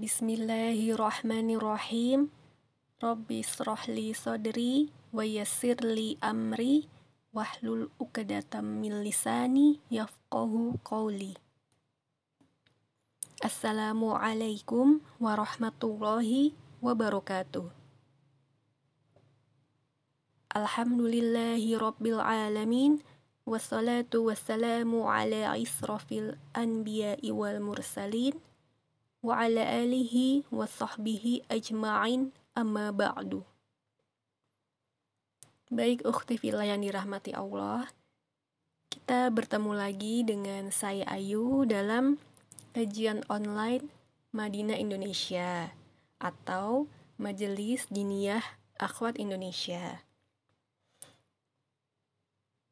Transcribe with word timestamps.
Bismillahirrahmanirrahim. 0.00 2.32
Rabbi 3.04 3.44
israh 3.44 3.84
li 3.92 4.16
sadri 4.16 4.88
wa 5.12 5.20
yassir 5.20 5.76
li 5.84 6.16
amri 6.24 6.88
wahlul 7.36 7.92
'uqdatam 8.00 8.80
min 8.80 9.04
lisani 9.04 9.76
yafqahu 9.92 10.80
qawli. 10.80 11.36
Assalamualaikum 13.44 15.04
warahmatullahi 15.20 16.56
wabarakatuh. 16.80 17.68
Alhamdulillahi 20.56 21.76
rabbil 21.76 22.24
alamin. 22.24 23.04
Wassalatu 23.44 24.32
wassalamu 24.32 25.12
ala 25.12 25.60
israfil 25.60 26.40
anbiya'i 26.56 27.28
wal 27.36 27.60
mursalin 27.60 28.40
wa 29.20 29.44
ala 29.44 29.60
alihi 29.60 30.48
wa 30.48 30.64
sahbihi 30.64 31.44
ajma'in 31.52 32.32
amma 32.56 32.88
ba'du. 32.88 33.44
Baik 35.70 36.02
ukhti 36.02 36.40
fillah 36.40 36.66
yang 36.66 36.82
dirahmati 36.82 37.36
Allah, 37.36 37.86
kita 38.90 39.30
bertemu 39.30 39.72
lagi 39.76 40.26
dengan 40.26 40.72
saya 40.74 41.06
Ayu 41.06 41.62
dalam 41.68 42.18
kajian 42.74 43.22
online 43.30 43.86
Madinah 44.34 44.80
Indonesia 44.80 45.70
atau 46.18 46.90
Majelis 47.20 47.86
Diniyah 47.86 48.42
Akhwat 48.80 49.20
Indonesia. 49.20 50.02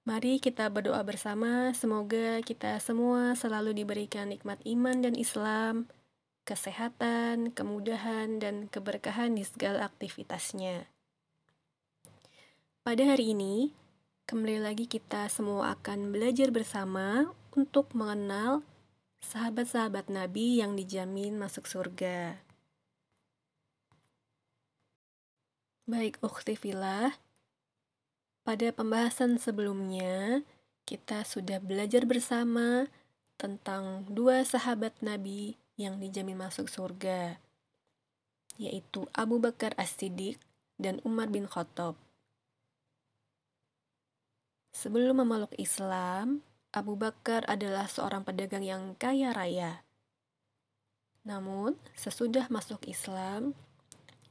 Mari 0.08 0.40
kita 0.40 0.72
berdoa 0.72 1.04
bersama, 1.04 1.76
semoga 1.76 2.40
kita 2.40 2.80
semua 2.80 3.36
selalu 3.36 3.76
diberikan 3.76 4.32
nikmat 4.32 4.56
iman 4.64 5.04
dan 5.04 5.12
Islam, 5.12 5.84
kesehatan, 6.48 7.52
kemudahan, 7.52 8.40
dan 8.40 8.72
keberkahan 8.72 9.36
di 9.36 9.44
segala 9.44 9.84
aktivitasnya. 9.84 10.88
Pada 12.80 13.04
hari 13.04 13.36
ini, 13.36 13.76
kembali 14.24 14.64
lagi 14.64 14.88
kita 14.88 15.28
semua 15.28 15.76
akan 15.76 16.08
belajar 16.08 16.48
bersama 16.48 17.36
untuk 17.52 17.92
mengenal 17.92 18.64
sahabat-sahabat 19.20 20.08
Nabi 20.08 20.64
yang 20.64 20.72
dijamin 20.72 21.36
masuk 21.36 21.68
surga. 21.68 22.40
Baik, 25.84 26.16
ukhti 26.24 26.56
filah, 26.56 27.12
pada 28.48 28.72
pembahasan 28.72 29.36
sebelumnya 29.36 30.40
kita 30.88 31.28
sudah 31.28 31.60
belajar 31.60 32.08
bersama 32.08 32.88
tentang 33.36 34.08
dua 34.08 34.48
sahabat 34.48 34.96
Nabi 35.04 35.60
yang 35.78 36.02
dijamin 36.02 36.34
masuk 36.34 36.66
surga, 36.66 37.38
yaitu 38.58 39.06
Abu 39.14 39.38
Bakar 39.38 39.72
As-Siddiq 39.78 40.42
dan 40.74 40.98
Umar 41.06 41.30
bin 41.30 41.46
Khattab. 41.46 41.94
Sebelum 44.74 45.22
memeluk 45.22 45.54
Islam, 45.54 46.42
Abu 46.74 46.98
Bakar 46.98 47.46
adalah 47.46 47.86
seorang 47.86 48.26
pedagang 48.26 48.66
yang 48.66 48.98
kaya 48.98 49.30
raya. 49.30 49.86
Namun, 51.22 51.78
sesudah 51.94 52.50
masuk 52.50 52.86
Islam, 52.90 53.54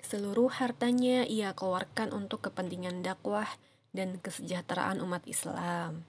seluruh 0.04 0.52
hartanya 0.52 1.24
ia 1.28 1.56
keluarkan 1.56 2.12
untuk 2.12 2.48
kepentingan 2.48 3.04
dakwah 3.04 3.48
dan 3.96 4.20
kesejahteraan 4.20 5.00
umat 5.04 5.24
Islam. 5.26 6.04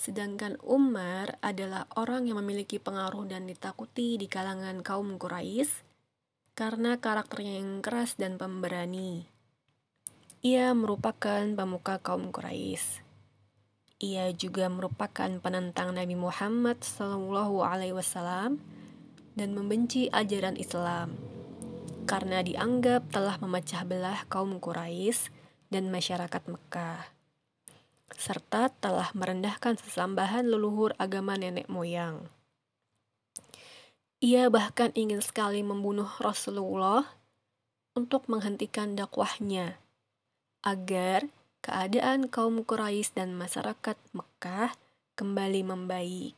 Sedangkan 0.00 0.56
Umar 0.64 1.36
adalah 1.44 1.84
orang 1.92 2.24
yang 2.24 2.40
memiliki 2.40 2.80
pengaruh 2.80 3.28
dan 3.28 3.44
ditakuti 3.44 4.16
di 4.16 4.32
kalangan 4.32 4.80
kaum 4.80 5.20
Quraisy 5.20 5.84
karena 6.56 6.96
karakternya 6.96 7.60
yang 7.60 7.84
keras 7.84 8.16
dan 8.16 8.40
pemberani. 8.40 9.28
Ia 10.40 10.72
merupakan 10.72 11.44
pemuka 11.44 12.00
kaum 12.00 12.32
Quraisy. 12.32 13.04
Ia 14.00 14.32
juga 14.32 14.72
merupakan 14.72 15.28
penentang 15.36 15.92
Nabi 15.92 16.16
Muhammad 16.16 16.80
SAW 16.80 17.60
dan 19.36 19.48
membenci 19.52 20.08
ajaran 20.08 20.56
Islam 20.56 21.12
karena 22.08 22.40
dianggap 22.40 23.12
telah 23.12 23.36
memecah 23.36 23.84
belah 23.84 24.24
kaum 24.32 24.64
Quraisy 24.64 25.28
dan 25.68 25.92
masyarakat 25.92 26.40
Mekah 26.48 27.19
serta 28.16 28.72
telah 28.82 29.10
merendahkan 29.14 29.78
sesambahan 29.78 30.46
leluhur 30.46 30.96
agama 30.98 31.38
nenek 31.38 31.70
moyang. 31.70 32.26
Ia 34.20 34.52
bahkan 34.52 34.92
ingin 34.92 35.24
sekali 35.24 35.64
membunuh 35.64 36.10
Rasulullah 36.20 37.08
untuk 37.96 38.28
menghentikan 38.28 38.92
dakwahnya, 38.92 39.80
agar 40.60 41.32
keadaan 41.64 42.28
kaum 42.28 42.60
Quraisy 42.60 43.16
dan 43.16 43.32
masyarakat 43.32 43.96
Mekah 44.12 44.76
kembali 45.16 45.64
membaik. 45.64 46.36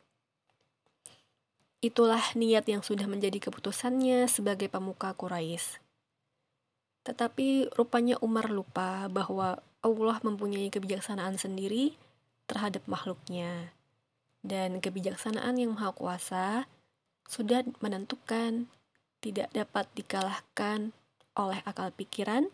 Itulah 1.82 2.22
niat 2.38 2.70
yang 2.70 2.86
sudah 2.86 3.10
menjadi 3.10 3.42
keputusannya 3.42 4.30
sebagai 4.30 4.70
pemuka 4.70 5.10
Quraisy. 5.18 5.82
Tetapi 7.02 7.74
rupanya 7.74 8.14
Umar 8.22 8.46
lupa 8.46 9.10
bahwa 9.10 9.58
Allah 9.82 10.22
mempunyai 10.22 10.70
kebijaksanaan 10.70 11.36
sendiri 11.36 11.98
terhadap 12.46 12.86
makhluknya. 12.86 13.74
Dan 14.42 14.78
kebijaksanaan 14.82 15.58
yang 15.58 15.74
maha 15.74 15.90
kuasa 15.94 16.70
sudah 17.26 17.62
menentukan 17.82 18.66
tidak 19.22 19.50
dapat 19.54 19.86
dikalahkan 19.94 20.90
oleh 21.38 21.62
akal 21.62 21.94
pikiran 21.94 22.50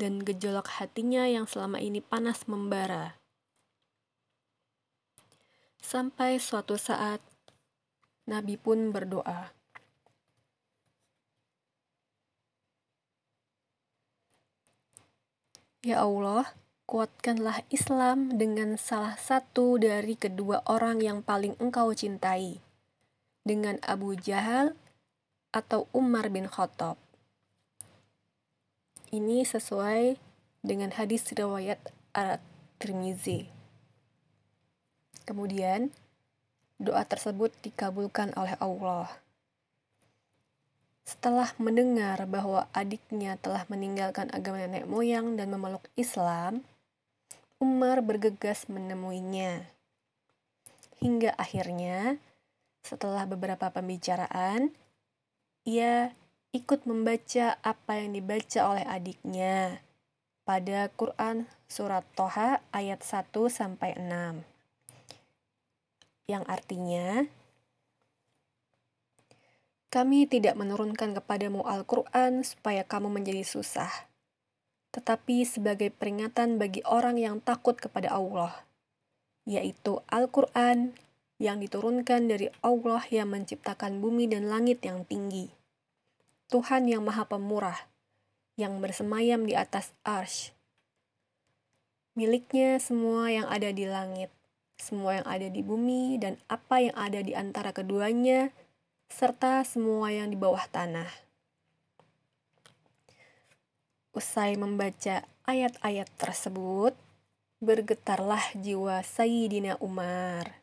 dan 0.00 0.24
gejolak 0.24 0.68
hatinya 0.80 1.28
yang 1.28 1.44
selama 1.44 1.76
ini 1.76 2.00
panas 2.00 2.48
membara. 2.48 3.20
Sampai 5.80 6.40
suatu 6.40 6.80
saat, 6.80 7.20
Nabi 8.24 8.56
pun 8.56 8.92
berdoa, 8.92 9.52
Ya 15.80 16.04
Allah, 16.04 16.44
kuatkanlah 16.84 17.64
Islam 17.72 18.36
dengan 18.36 18.76
salah 18.76 19.16
satu 19.16 19.80
dari 19.80 20.12
kedua 20.12 20.60
orang 20.68 21.00
yang 21.00 21.24
paling 21.24 21.56
engkau 21.56 21.96
cintai, 21.96 22.60
dengan 23.48 23.80
Abu 23.88 24.12
Jahal 24.12 24.76
atau 25.56 25.88
Umar 25.96 26.28
bin 26.28 26.44
Khattab. 26.44 27.00
Ini 29.08 29.40
sesuai 29.48 30.20
dengan 30.60 30.92
hadis 31.00 31.24
riwayat 31.32 31.80
At-Tirmizi. 32.12 33.48
Kemudian, 35.24 35.96
doa 36.76 37.08
tersebut 37.08 37.56
dikabulkan 37.64 38.36
oleh 38.36 38.52
Allah. 38.60 39.08
Setelah 41.04 41.52
mendengar 41.58 42.22
bahwa 42.30 42.70
adiknya 42.70 43.34
telah 43.40 43.66
meninggalkan 43.66 44.30
agama 44.30 44.62
nenek 44.62 44.86
moyang 44.86 45.34
dan 45.34 45.50
memeluk 45.50 45.84
Islam, 45.98 46.62
Umar 47.60 48.00
bergegas 48.00 48.70
menemuinya. 48.72 49.68
Hingga 51.00 51.36
akhirnya, 51.36 52.16
setelah 52.80 53.28
beberapa 53.28 53.68
pembicaraan, 53.68 54.72
ia 55.68 56.16
ikut 56.50 56.88
membaca 56.88 57.60
apa 57.60 57.92
yang 58.00 58.16
dibaca 58.16 58.60
oleh 58.64 58.84
adiknya 58.88 59.84
pada 60.42 60.90
Quran 60.98 61.46
surat 61.70 62.02
Toha 62.18 62.58
ayat 62.74 63.06
1 63.06 63.30
sampai 63.46 63.94
6. 63.94 64.42
Yang 66.26 66.44
artinya, 66.50 67.06
kami 69.90 70.30
tidak 70.30 70.54
menurunkan 70.54 71.18
kepadamu 71.18 71.66
Al-Quran 71.66 72.46
supaya 72.46 72.86
kamu 72.86 73.10
menjadi 73.10 73.42
susah, 73.42 73.90
tetapi 74.94 75.42
sebagai 75.42 75.90
peringatan 75.90 76.62
bagi 76.62 76.78
orang 76.86 77.18
yang 77.18 77.42
takut 77.42 77.74
kepada 77.74 78.14
Allah, 78.14 78.54
yaitu 79.50 79.98
Al-Quran 80.06 80.94
yang 81.42 81.58
diturunkan 81.58 82.30
dari 82.30 82.54
Allah 82.62 83.02
yang 83.10 83.34
menciptakan 83.34 83.98
bumi 83.98 84.30
dan 84.30 84.46
langit 84.46 84.78
yang 84.86 85.02
tinggi. 85.02 85.50
Tuhan 86.46 86.86
yang 86.86 87.02
Maha 87.02 87.26
Pemurah, 87.26 87.90
yang 88.54 88.78
bersemayam 88.78 89.42
di 89.42 89.58
atas 89.58 89.90
arsh. 90.06 90.54
Miliknya 92.14 92.78
semua 92.78 93.26
yang 93.30 93.50
ada 93.50 93.74
di 93.74 93.90
langit, 93.90 94.30
semua 94.78 95.18
yang 95.18 95.26
ada 95.26 95.50
di 95.50 95.62
bumi, 95.66 96.18
dan 96.22 96.38
apa 96.46 96.78
yang 96.78 96.94
ada 96.94 97.22
di 97.22 97.34
antara 97.34 97.74
keduanya, 97.74 98.54
serta 99.10 99.66
semua 99.66 100.14
yang 100.14 100.30
di 100.30 100.38
bawah 100.38 100.62
tanah. 100.70 101.10
Usai 104.14 104.54
membaca 104.54 105.26
ayat-ayat 105.50 106.06
tersebut, 106.14 106.94
bergetarlah 107.58 108.54
jiwa 108.54 109.02
Sayyidina 109.02 109.82
Umar. 109.82 110.62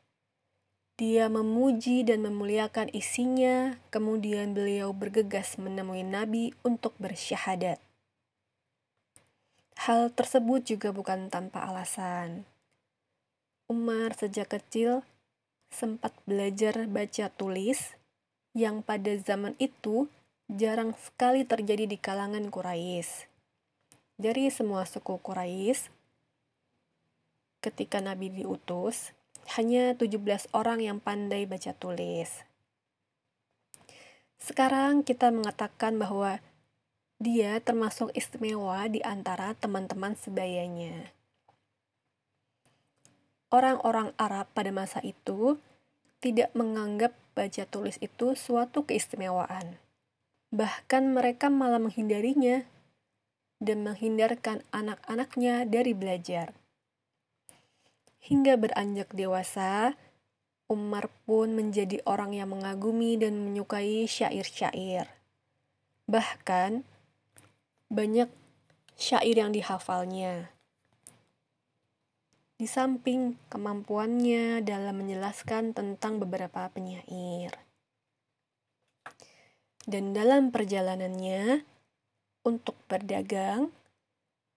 Dia 0.97 1.29
memuji 1.29 2.01
dan 2.01 2.25
memuliakan 2.25 2.89
isinya, 2.89 3.77
kemudian 3.93 4.57
beliau 4.57 4.95
bergegas 4.95 5.61
menemui 5.61 6.01
Nabi 6.01 6.57
untuk 6.65 6.97
bersyahadat. 6.97 7.77
Hal 9.77 10.09
tersebut 10.09 10.65
juga 10.65 10.89
bukan 10.89 11.29
tanpa 11.29 11.69
alasan. 11.69 12.49
Umar 13.69 14.17
sejak 14.17 14.49
kecil 14.49 15.05
sempat 15.69 16.15
belajar 16.25 16.87
baca 16.89 17.29
tulis 17.29 17.96
yang 18.57 18.81
pada 18.81 19.13
zaman 19.21 19.53
itu 19.61 20.09
jarang 20.49 20.97
sekali 20.97 21.45
terjadi 21.45 21.85
di 21.85 22.01
kalangan 22.01 22.49
Quraisy. 22.49 23.29
Dari 24.17 24.49
semua 24.49 24.89
suku 24.89 25.21
Quraisy, 25.21 25.93
ketika 27.61 28.01
Nabi 28.01 28.33
diutus, 28.33 29.13
hanya 29.61 29.93
17 29.93 30.49
orang 30.57 30.81
yang 30.81 30.97
pandai 30.97 31.45
baca 31.45 31.69
tulis. 31.77 32.41
Sekarang 34.41 35.05
kita 35.05 35.29
mengatakan 35.29 36.01
bahwa 36.01 36.41
dia 37.21 37.61
termasuk 37.61 38.09
istimewa 38.17 38.89
di 38.89 39.05
antara 39.05 39.53
teman-teman 39.53 40.17
sebayanya. 40.17 41.13
Orang-orang 43.53 44.17
Arab 44.17 44.49
pada 44.57 44.73
masa 44.73 44.97
itu 45.05 45.61
tidak 46.17 46.49
menganggap 46.57 47.13
baca 47.37 47.63
tulis 47.69 48.01
itu 48.01 48.33
suatu 48.33 48.85
keistimewaan. 48.85 49.77
Bahkan 50.49 51.13
mereka 51.13 51.53
malah 51.53 51.77
menghindarinya 51.77 52.65
dan 53.61 53.85
menghindarkan 53.85 54.65
anak-anaknya 54.73 55.65
dari 55.69 55.93
belajar. 55.93 56.53
Hingga 58.23 58.57
beranjak 58.57 59.13
dewasa, 59.13 59.93
Umar 60.67 61.07
pun 61.23 61.55
menjadi 61.55 62.03
orang 62.03 62.35
yang 62.35 62.51
mengagumi 62.51 63.15
dan 63.15 63.39
menyukai 63.39 64.03
syair-syair. 64.03 65.07
Bahkan, 66.11 66.83
banyak 67.87 68.27
syair 68.99 69.35
yang 69.39 69.55
dihafalnya. 69.55 70.56
Di 72.57 72.65
samping 72.65 73.37
kemampuannya 73.53 74.65
dalam 74.65 75.05
menjelaskan 75.05 75.77
tentang 75.77 76.17
beberapa 76.17 76.65
penyair. 76.73 77.53
Dan 79.85 80.17
dalam 80.17 80.49
perjalanannya, 80.49 81.61
untuk 82.41 82.73
berdagang, 82.89 83.69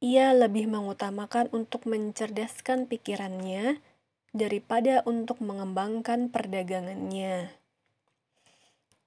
ia 0.00 0.32
lebih 0.32 0.64
mengutamakan 0.64 1.52
untuk 1.52 1.84
mencerdaskan 1.84 2.88
pikirannya 2.88 3.84
daripada 4.32 5.04
untuk 5.04 5.44
mengembangkan 5.44 6.32
perdagangannya. 6.32 7.52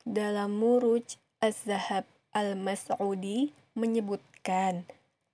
Dalam 0.05 0.53
Muruj 0.59 1.17
Az-Zahab 1.41 2.05
Al-Mas'udi 2.35 3.55
menyebutkan 3.73 4.85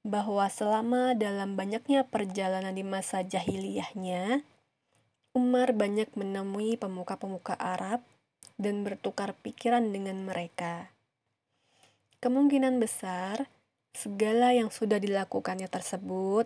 bahwa 0.09 0.49
selama 0.49 1.13
dalam 1.13 1.53
banyaknya 1.53 2.03
perjalanan 2.09 2.73
di 2.73 2.81
masa 2.81 3.21
jahiliyahnya, 3.21 4.41
Umar 5.37 5.77
banyak 5.77 6.09
menemui 6.17 6.75
pemuka-pemuka 6.81 7.53
Arab 7.53 8.01
dan 8.57 8.81
bertukar 8.81 9.37
pikiran 9.37 9.93
dengan 9.93 10.25
mereka. 10.25 10.89
Kemungkinan 12.19 12.81
besar, 12.81 13.47
Segala 13.99 14.53
yang 14.53 14.69
sudah 14.69 15.01
dilakukannya 15.01 15.65
tersebut 15.65 16.45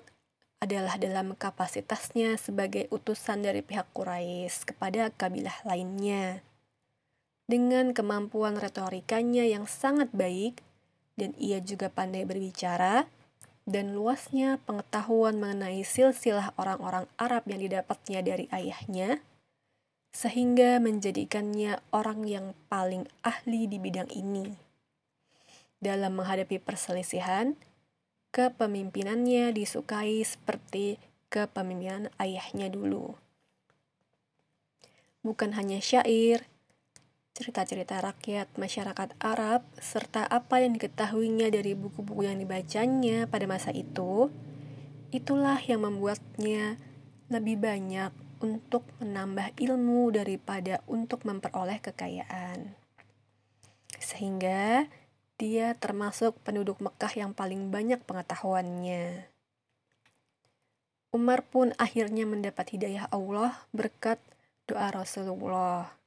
adalah 0.64 0.96
dalam 0.96 1.36
kapasitasnya 1.36 2.40
sebagai 2.40 2.88
utusan 2.88 3.44
dari 3.44 3.60
pihak 3.60 3.92
Quraisy 3.92 4.74
kepada 4.74 5.12
kabilah 5.12 5.60
lainnya. 5.68 6.40
Dengan 7.44 7.92
kemampuan 7.92 8.56
retorikanya 8.56 9.44
yang 9.44 9.68
sangat 9.68 10.08
baik, 10.16 10.64
dan 11.20 11.36
ia 11.36 11.60
juga 11.60 11.92
pandai 11.92 12.24
berbicara, 12.24 13.06
dan 13.64 13.96
luasnya 13.96 14.60
pengetahuan 14.68 15.40
mengenai 15.40 15.88
silsilah 15.88 16.52
orang-orang 16.60 17.08
Arab 17.16 17.48
yang 17.48 17.64
didapatnya 17.64 18.20
dari 18.20 18.46
ayahnya, 18.52 19.24
sehingga 20.14 20.78
menjadikannya 20.84 21.80
orang 21.90 22.28
yang 22.28 22.46
paling 22.70 23.10
ahli 23.26 23.66
di 23.66 23.82
bidang 23.82 24.12
ini 24.14 24.54
dalam 25.84 26.16
menghadapi 26.16 26.64
perselisihan, 26.64 27.60
kepemimpinannya 28.32 29.52
disukai 29.52 30.24
seperti 30.24 30.96
kepemimpinan 31.28 32.08
ayahnya 32.24 32.72
dulu. 32.72 33.20
Bukan 35.24 35.56
hanya 35.60 35.84
syair, 35.84 36.48
cerita-cerita 37.34 37.98
rakyat 37.98 38.54
masyarakat 38.62 39.18
Arab, 39.18 39.66
serta 39.82 40.22
apa 40.30 40.62
yang 40.62 40.78
diketahuinya 40.78 41.50
dari 41.50 41.74
buku-buku 41.74 42.30
yang 42.30 42.38
dibacanya 42.38 43.26
pada 43.26 43.50
masa 43.50 43.74
itu, 43.74 44.30
itulah 45.10 45.58
yang 45.66 45.82
membuatnya 45.82 46.78
lebih 47.34 47.58
banyak 47.58 48.14
untuk 48.46 48.86
menambah 49.02 49.58
ilmu 49.58 50.14
daripada 50.14 50.86
untuk 50.86 51.26
memperoleh 51.26 51.82
kekayaan. 51.82 52.78
Sehingga 53.98 54.86
dia 55.42 55.74
termasuk 55.74 56.38
penduduk 56.46 56.78
Mekah 56.86 57.14
yang 57.18 57.32
paling 57.34 57.74
banyak 57.74 58.04
pengetahuannya. 58.06 59.26
Umar 61.14 61.46
pun 61.46 61.74
akhirnya 61.82 62.30
mendapat 62.30 62.78
hidayah 62.78 63.10
Allah 63.10 63.58
berkat 63.74 64.22
doa 64.66 64.90
Rasulullah. 64.94 66.03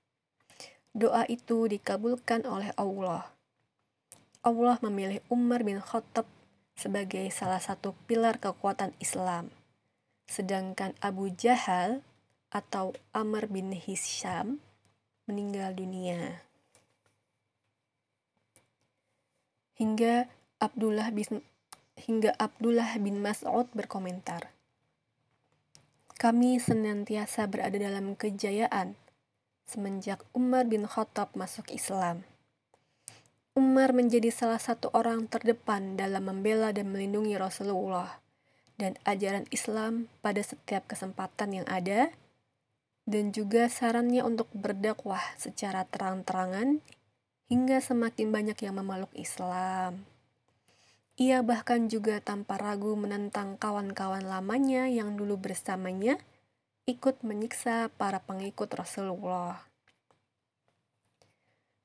Doa 0.97 1.29
itu 1.29 1.69
dikabulkan 1.69 2.49
oleh 2.49 2.73
Allah. 2.81 3.29
Allah 4.41 4.81
memilih 4.81 5.21
Umar 5.29 5.61
bin 5.61 5.77
Khattab 5.85 6.25
sebagai 6.73 7.29
salah 7.29 7.61
satu 7.61 7.93
pilar 8.09 8.41
kekuatan 8.41 8.97
Islam. 8.97 9.53
Sedangkan 10.25 10.97
Abu 11.05 11.29
Jahal 11.37 12.01
atau 12.49 12.97
Amr 13.13 13.53
bin 13.53 13.77
Hisham 13.77 14.65
meninggal 15.29 15.77
dunia. 15.77 16.47
hingga 19.77 20.25
Abdullah 20.57 21.13
bin 21.13 21.45
hingga 22.01 22.33
Abdullah 22.41 22.97
bin 22.97 23.21
Mas'ud 23.21 23.69
berkomentar. 23.77 24.49
Kami 26.17 26.57
senantiasa 26.57 27.45
berada 27.45 27.77
dalam 27.77 28.17
kejayaan 28.17 28.97
semenjak 29.67 30.23
Umar 30.31 30.71
bin 30.71 30.87
Khattab 30.87 31.35
masuk 31.35 31.75
Islam. 31.75 32.23
Umar 33.59 33.91
menjadi 33.91 34.31
salah 34.31 34.63
satu 34.63 34.95
orang 34.95 35.27
terdepan 35.27 35.99
dalam 35.99 36.31
membela 36.31 36.71
dan 36.71 36.95
melindungi 36.95 37.35
Rasulullah 37.35 38.23
dan 38.79 38.95
ajaran 39.09 39.49
Islam 39.51 40.07
pada 40.21 40.39
setiap 40.45 40.85
kesempatan 40.87 41.61
yang 41.61 41.67
ada, 41.67 42.13
dan 43.09 43.33
juga 43.33 43.67
sarannya 43.73 44.21
untuk 44.23 44.53
berdakwah 44.53 45.23
secara 45.41 45.89
terang-terangan 45.89 46.85
hingga 47.49 47.79
semakin 47.81 48.31
banyak 48.31 48.59
yang 48.61 48.77
memeluk 48.77 49.11
Islam. 49.17 50.05
Ia 51.17 51.41
bahkan 51.41 51.89
juga 51.89 52.21
tanpa 52.21 52.61
ragu 52.61 52.93
menentang 52.93 53.57
kawan-kawan 53.57 54.29
lamanya 54.29 54.85
yang 54.85 55.17
dulu 55.17 55.41
bersamanya 55.41 56.21
ikut 56.87 57.27
menyiksa 57.27 57.91
para 57.99 58.23
pengikut 58.23 58.71
Rasulullah. 58.71 59.59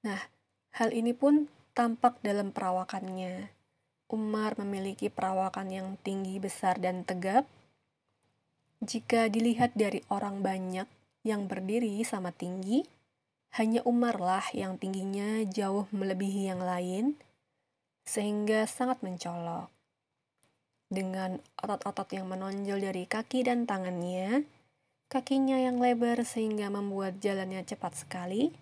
Nah, 0.05 0.21
hal 0.77 0.93
ini 0.93 1.17
pun 1.17 1.49
tampak 1.73 2.21
dalam 2.21 2.53
perawakannya. 2.53 3.49
Umar 4.13 4.61
memiliki 4.61 5.09
perawakan 5.09 5.73
yang 5.73 5.87
tinggi, 6.05 6.37
besar, 6.37 6.77
dan 6.77 7.01
tegap. 7.01 7.49
Jika 8.85 9.25
dilihat 9.25 9.73
dari 9.73 10.05
orang 10.13 10.45
banyak 10.45 10.85
yang 11.25 11.49
berdiri 11.49 11.97
sama 12.05 12.29
tinggi, 12.29 12.85
hanya 13.57 13.81
Umarlah 13.89 14.45
yang 14.53 14.77
tingginya 14.77 15.41
jauh 15.49 15.89
melebihi 15.89 16.53
yang 16.53 16.61
lain, 16.61 17.17
sehingga 18.05 18.69
sangat 18.69 19.01
mencolok. 19.01 19.73
Dengan 20.93 21.41
otot-otot 21.57 22.09
yang 22.13 22.29
menonjol 22.29 22.85
dari 22.85 23.09
kaki 23.09 23.47
dan 23.47 23.63
tangannya, 23.65 24.43
kakinya 25.11 25.59
yang 25.59 25.83
lebar 25.83 26.23
sehingga 26.23 26.71
membuat 26.71 27.19
jalannya 27.19 27.67
cepat 27.67 27.99
sekali, 27.99 28.55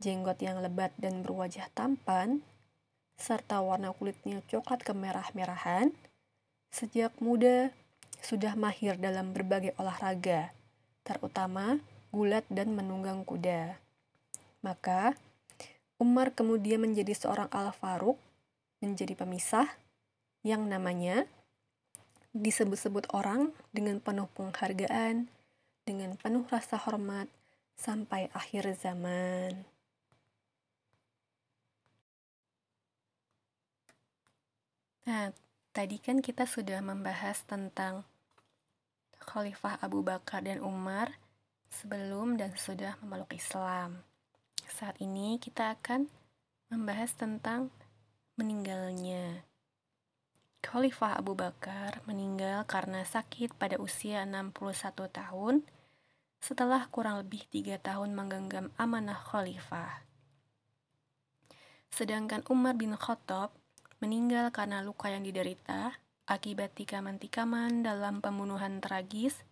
jenggot 0.00 0.40
yang 0.40 0.64
lebat 0.64 0.96
dan 0.96 1.20
berwajah 1.20 1.68
tampan, 1.76 2.40
serta 3.20 3.60
warna 3.60 3.92
kulitnya 3.92 4.40
coklat 4.48 4.80
kemerah-merahan, 4.80 5.92
sejak 6.72 7.12
muda 7.20 7.76
sudah 8.24 8.56
mahir 8.56 8.96
dalam 8.96 9.36
berbagai 9.36 9.76
olahraga, 9.76 10.56
terutama 11.04 11.76
gulat 12.08 12.48
dan 12.48 12.72
menunggang 12.72 13.20
kuda. 13.28 13.76
Maka, 14.64 15.12
Umar 16.00 16.32
kemudian 16.32 16.80
menjadi 16.80 17.12
seorang 17.12 17.52
Al-Faruq, 17.52 18.16
menjadi 18.80 19.12
pemisah, 19.12 19.68
yang 20.40 20.64
namanya 20.72 21.28
disebut-sebut 22.32 23.12
orang 23.12 23.52
dengan 23.76 24.00
penuh 24.00 24.26
penghargaan, 24.32 25.28
dengan 25.82 26.14
penuh 26.14 26.46
rasa 26.46 26.78
hormat, 26.78 27.26
sampai 27.76 28.30
akhir 28.30 28.78
zaman. 28.78 29.66
Nah, 35.02 35.34
tadi 35.74 35.98
kan 35.98 36.22
kita 36.22 36.46
sudah 36.46 36.78
membahas 36.78 37.42
tentang 37.42 38.06
Khalifah 39.18 39.82
Abu 39.82 40.06
Bakar 40.06 40.46
dan 40.46 40.62
Umar 40.62 41.18
sebelum 41.74 42.38
dan 42.38 42.54
sudah 42.54 42.94
memeluk 43.02 43.34
Islam. 43.34 44.06
Saat 44.62 45.02
ini 45.02 45.42
kita 45.42 45.74
akan 45.74 46.06
membahas 46.70 47.10
tentang 47.18 47.74
meninggalnya. 48.38 49.51
Khalifah 50.62 51.18
Abu 51.18 51.34
Bakar 51.34 52.00
meninggal 52.06 52.64
karena 52.70 53.02
sakit 53.02 53.58
pada 53.58 53.76
usia 53.82 54.22
61 54.22 55.10
tahun 55.10 55.66
setelah 56.42 56.86
kurang 56.90 57.22
lebih 57.22 57.46
tiga 57.50 57.78
tahun 57.78 58.14
menggenggam 58.14 58.70
amanah 58.78 59.18
khalifah. 59.18 60.02
Sedangkan 61.92 62.42
Umar 62.48 62.74
bin 62.74 62.96
Khattab 62.96 63.54
meninggal 64.02 64.50
karena 64.50 64.82
luka 64.82 65.06
yang 65.12 65.22
diderita 65.22 65.94
akibat 66.26 66.74
tikaman-tikaman 66.74 67.84
dalam 67.84 68.18
pembunuhan 68.18 68.80
tragis 68.80 69.44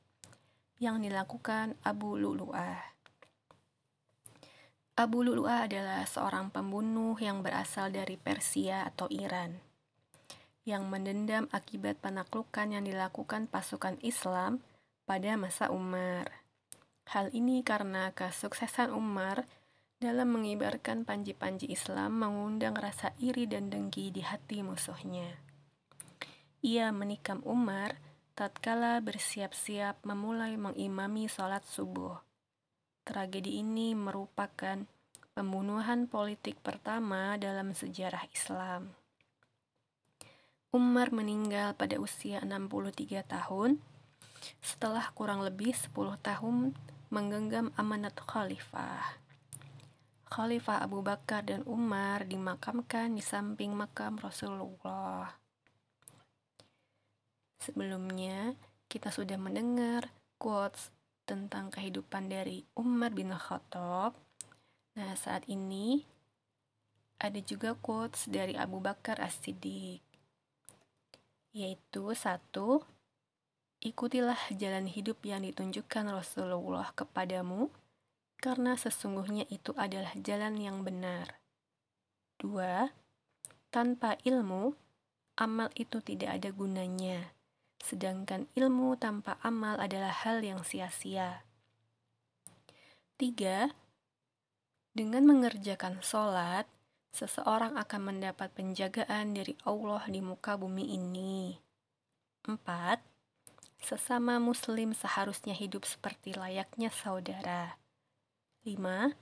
yang 0.81 1.05
dilakukan 1.05 1.76
Abu 1.85 2.17
Lu'lu'ah. 2.17 2.97
Abu 4.97 5.23
Lu'lu'ah 5.23 5.69
adalah 5.69 6.02
seorang 6.09 6.49
pembunuh 6.49 7.14
yang 7.21 7.45
berasal 7.45 7.93
dari 7.93 8.17
Persia 8.17 8.88
atau 8.88 9.07
Iran, 9.12 9.70
yang 10.69 10.88
mendendam 10.88 11.49
akibat 11.50 11.99
penaklukan 12.05 12.69
yang 12.69 12.85
dilakukan 12.85 13.49
pasukan 13.49 13.97
Islam 14.05 14.61
pada 15.09 15.35
masa 15.40 15.73
Umar. 15.73 16.45
Hal 17.11 17.33
ini 17.35 17.67
karena 17.67 18.14
kesuksesan 18.14 18.95
Umar 18.95 19.49
dalam 20.00 20.33
mengibarkan 20.33 21.05
panji-panji 21.05 21.69
Islam 21.69 22.23
mengundang 22.23 22.73
rasa 22.73 23.12
iri 23.21 23.45
dan 23.45 23.69
dengki 23.69 24.09
di 24.14 24.23
hati 24.25 24.64
musuhnya. 24.64 25.37
Ia 26.61 26.93
menikam 26.93 27.40
Umar 27.45 27.97
tatkala 28.37 29.00
bersiap-siap 29.05 30.05
memulai 30.05 30.57
mengimami 30.57 31.29
sholat 31.29 31.64
subuh. 31.64 32.21
Tragedi 33.05 33.61
ini 33.61 33.97
merupakan 33.97 34.85
pembunuhan 35.33 36.07
politik 36.09 36.61
pertama 36.61 37.37
dalam 37.40 37.73
sejarah 37.73 38.29
Islam. 38.33 39.00
Umar 40.71 41.11
meninggal 41.11 41.75
pada 41.75 41.99
usia 41.99 42.39
63 42.47 43.27
tahun 43.27 43.83
setelah 44.62 45.11
kurang 45.19 45.43
lebih 45.43 45.75
10 45.75 45.95
tahun 46.23 46.79
menggenggam 47.11 47.75
amanat 47.75 48.15
khalifah. 48.23 49.19
Khalifah 50.31 50.87
Abu 50.87 51.03
Bakar 51.03 51.43
dan 51.43 51.67
Umar 51.67 52.23
dimakamkan 52.23 53.19
di 53.19 53.23
samping 53.23 53.75
makam 53.75 54.15
Rasulullah. 54.23 55.35
Sebelumnya, 57.59 58.55
kita 58.87 59.11
sudah 59.11 59.43
mendengar 59.43 60.15
quotes 60.39 60.95
tentang 61.27 61.75
kehidupan 61.75 62.31
dari 62.31 62.62
Umar 62.79 63.11
bin 63.11 63.35
Khattab. 63.35 64.15
Nah, 64.95 65.19
saat 65.19 65.50
ini 65.50 66.07
ada 67.19 67.43
juga 67.43 67.75
quotes 67.75 68.31
dari 68.31 68.55
Abu 68.55 68.79
Bakar 68.79 69.19
As-Siddiq. 69.19 70.10
Yaitu 71.50 72.14
satu, 72.14 72.87
ikutilah 73.83 74.38
jalan 74.54 74.87
hidup 74.87 75.19
yang 75.26 75.42
ditunjukkan 75.42 76.07
Rasulullah 76.14 76.95
kepadamu 76.95 77.75
karena 78.38 78.78
sesungguhnya 78.78 79.45
itu 79.50 79.75
adalah 79.75 80.14
jalan 80.14 80.57
yang 80.62 80.87
benar. 80.87 81.42
Dua, 82.38 82.88
tanpa 83.69 84.16
ilmu, 84.25 84.73
amal 85.37 85.69
itu 85.76 85.99
tidak 86.00 86.40
ada 86.40 86.54
gunanya, 86.54 87.37
sedangkan 87.83 88.49
ilmu 88.57 88.97
tanpa 88.97 89.37
amal 89.45 89.76
adalah 89.76 90.14
hal 90.25 90.40
yang 90.40 90.64
sia-sia. 90.64 91.45
Tiga, 93.21 93.75
dengan 94.97 95.28
mengerjakan 95.28 96.00
sholat, 96.00 96.64
seseorang 97.11 97.75
akan 97.76 98.00
mendapat 98.14 98.50
penjagaan 98.55 99.35
dari 99.35 99.59
Allah 99.67 100.02
di 100.07 100.23
muka 100.23 100.55
bumi 100.55 100.95
ini. 100.95 101.59
Empat, 102.47 103.02
sesama 103.83 104.38
muslim 104.38 104.95
seharusnya 104.95 105.52
hidup 105.52 105.85
seperti 105.85 106.35
layaknya 106.35 106.88
saudara. 106.95 107.76
5. 108.64 109.17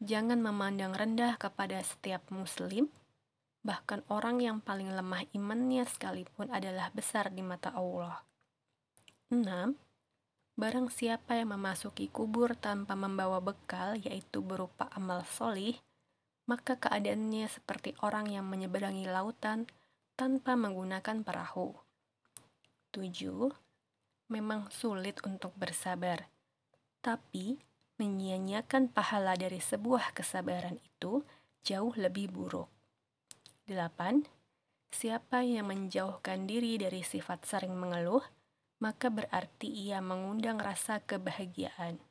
Jangan 0.00 0.40
memandang 0.40 0.96
rendah 0.96 1.36
kepada 1.36 1.76
setiap 1.84 2.24
muslim, 2.32 2.88
bahkan 3.60 4.00
orang 4.08 4.40
yang 4.40 4.58
paling 4.64 4.88
lemah 4.88 5.28
imannya 5.36 5.84
sekalipun 5.84 6.48
adalah 6.48 6.88
besar 6.92 7.28
di 7.28 7.44
mata 7.44 7.72
Allah. 7.76 8.24
6. 9.28 9.44
Barang 10.56 10.88
siapa 10.92 11.40
yang 11.40 11.56
memasuki 11.56 12.08
kubur 12.12 12.52
tanpa 12.52 12.92
membawa 12.92 13.40
bekal, 13.40 13.96
yaitu 13.96 14.44
berupa 14.44 14.92
amal 14.92 15.24
solih, 15.24 15.76
maka 16.50 16.74
keadaannya 16.74 17.46
seperti 17.46 17.94
orang 18.02 18.26
yang 18.26 18.42
menyeberangi 18.50 19.06
lautan 19.06 19.70
tanpa 20.18 20.58
menggunakan 20.58 21.22
perahu. 21.22 21.78
7. 22.90 23.54
Memang 24.34 24.66
sulit 24.74 25.22
untuk 25.22 25.54
bersabar, 25.54 26.26
tapi 26.98 27.62
menyia-nyiakan 28.02 28.90
pahala 28.90 29.38
dari 29.38 29.62
sebuah 29.62 30.10
kesabaran 30.10 30.82
itu 30.82 31.22
jauh 31.62 31.94
lebih 31.94 32.34
buruk. 32.34 32.66
8. 33.70 34.26
Siapa 34.90 35.46
yang 35.46 35.70
menjauhkan 35.70 36.50
diri 36.50 36.74
dari 36.82 37.06
sifat 37.06 37.46
sering 37.46 37.78
mengeluh, 37.78 38.26
maka 38.82 39.06
berarti 39.06 39.70
ia 39.70 40.02
mengundang 40.02 40.58
rasa 40.58 40.98
kebahagiaan. 40.98 42.02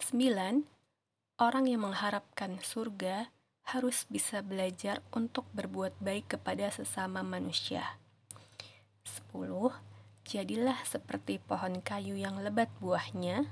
9. 0.00 0.81
Orang 1.40 1.64
yang 1.64 1.88
mengharapkan 1.88 2.60
surga 2.60 3.32
harus 3.64 4.04
bisa 4.10 4.44
belajar 4.44 5.00
untuk 5.16 5.48
berbuat 5.56 5.96
baik 5.96 6.36
kepada 6.36 6.68
sesama 6.68 7.24
manusia. 7.24 7.96
10. 9.32 9.72
Jadilah 10.28 10.76
seperti 10.84 11.40
pohon 11.40 11.80
kayu 11.80 12.14
yang 12.20 12.36
lebat 12.44 12.68
buahnya, 12.84 13.48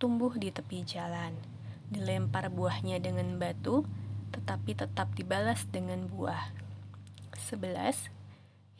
tumbuh 0.00 0.32
di 0.32 0.48
tepi 0.48 0.80
jalan. 0.82 1.36
Dilempar 1.92 2.48
buahnya 2.48 3.02
dengan 3.04 3.36
batu, 3.36 3.84
tetapi 4.32 4.72
tetap 4.78 5.12
dibalas 5.12 5.68
dengan 5.68 6.08
buah. 6.08 6.56
11. 7.36 8.08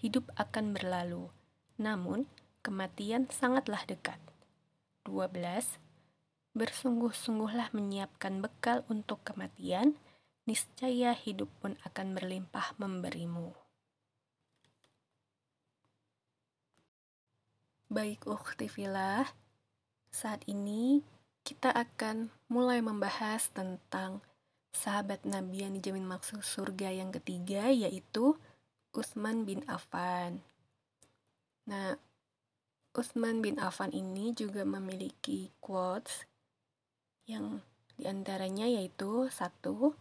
Hidup 0.00 0.32
akan 0.40 0.72
berlalu, 0.72 1.28
namun 1.76 2.24
kematian 2.64 3.28
sangatlah 3.28 3.84
dekat. 3.84 4.16
12. 5.04 5.89
Bersungguh-sungguhlah 6.50 7.70
menyiapkan 7.70 8.42
bekal 8.42 8.82
untuk 8.90 9.22
kematian, 9.22 9.94
niscaya 10.50 11.14
hidup 11.14 11.46
pun 11.62 11.78
akan 11.86 12.18
berlimpah 12.18 12.74
memberimu. 12.74 13.54
Baik 17.90 18.26
ukhtifilah, 18.26 19.30
saat 20.10 20.42
ini 20.46 21.02
kita 21.42 21.70
akan 21.74 22.30
mulai 22.46 22.82
membahas 22.82 23.50
tentang 23.50 24.22
sahabat 24.70 25.26
Nabi 25.26 25.66
yang 25.66 25.74
dijamin 25.74 26.06
maksud 26.06 26.42
surga 26.46 26.94
yang 26.94 27.10
ketiga 27.10 27.70
yaitu 27.70 28.38
Utsman 28.94 29.42
bin 29.46 29.66
Affan. 29.66 30.42
Nah, 31.66 31.98
Utsman 32.94 33.42
bin 33.42 33.58
Affan 33.58 33.94
ini 33.94 34.34
juga 34.34 34.66
memiliki 34.66 35.50
quotes 35.62 36.29
yang 37.30 37.62
di 37.94 38.10
antaranya 38.10 38.66
yaitu 38.66 39.30
satu 39.30 39.94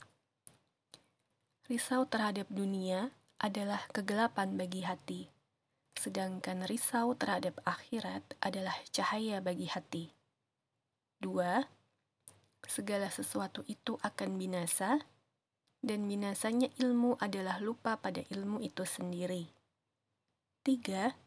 risau 1.69 2.09
terhadap 2.09 2.49
dunia 2.49 3.13
adalah 3.37 3.85
kegelapan 3.93 4.57
bagi 4.57 4.81
hati 4.81 5.29
sedangkan 5.99 6.63
risau 6.63 7.11
terhadap 7.19 7.59
akhirat 7.67 8.23
adalah 8.39 8.71
cahaya 8.95 9.43
bagi 9.43 9.67
hati. 9.67 10.15
Dua, 11.19 11.67
segala 12.63 13.11
sesuatu 13.11 13.67
itu 13.67 13.99
akan 13.99 14.39
binasa, 14.39 15.03
dan 15.83 16.07
binasanya 16.07 16.71
ilmu 16.79 17.19
adalah 17.19 17.59
lupa 17.59 17.99
pada 17.99 18.23
ilmu 18.31 18.63
itu 18.63 18.87
sendiri. 18.87 19.51
Tiga, 20.63 21.19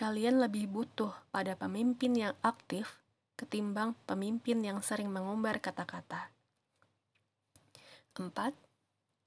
kalian 0.00 0.40
lebih 0.40 0.72
butuh 0.72 1.12
pada 1.28 1.52
pemimpin 1.52 2.16
yang 2.16 2.34
aktif 2.40 3.03
ketimbang 3.34 3.98
pemimpin 4.06 4.62
yang 4.62 4.78
sering 4.80 5.10
mengumbar 5.10 5.58
kata-kata. 5.58 6.30
Empat, 8.14 8.54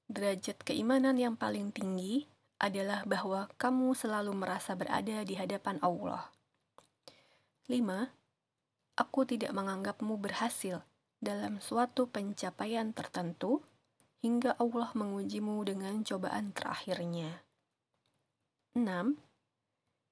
derajat 0.08 0.64
keimanan 0.64 1.20
yang 1.20 1.36
paling 1.36 1.76
tinggi 1.76 2.28
adalah 2.58 3.04
bahwa 3.04 3.52
kamu 3.60 3.94
selalu 3.94 4.34
merasa 4.34 4.74
berada 4.74 5.22
di 5.28 5.36
hadapan 5.38 5.78
Allah. 5.84 6.32
5. 7.68 7.84
aku 8.96 9.20
tidak 9.28 9.52
menganggapmu 9.52 10.16
berhasil 10.16 10.82
dalam 11.20 11.60
suatu 11.60 12.08
pencapaian 12.08 12.96
tertentu 12.96 13.60
hingga 14.24 14.56
Allah 14.58 14.90
mengujimu 14.96 15.62
dengan 15.68 16.02
cobaan 16.02 16.56
terakhirnya. 16.56 17.44
6. 18.74 19.27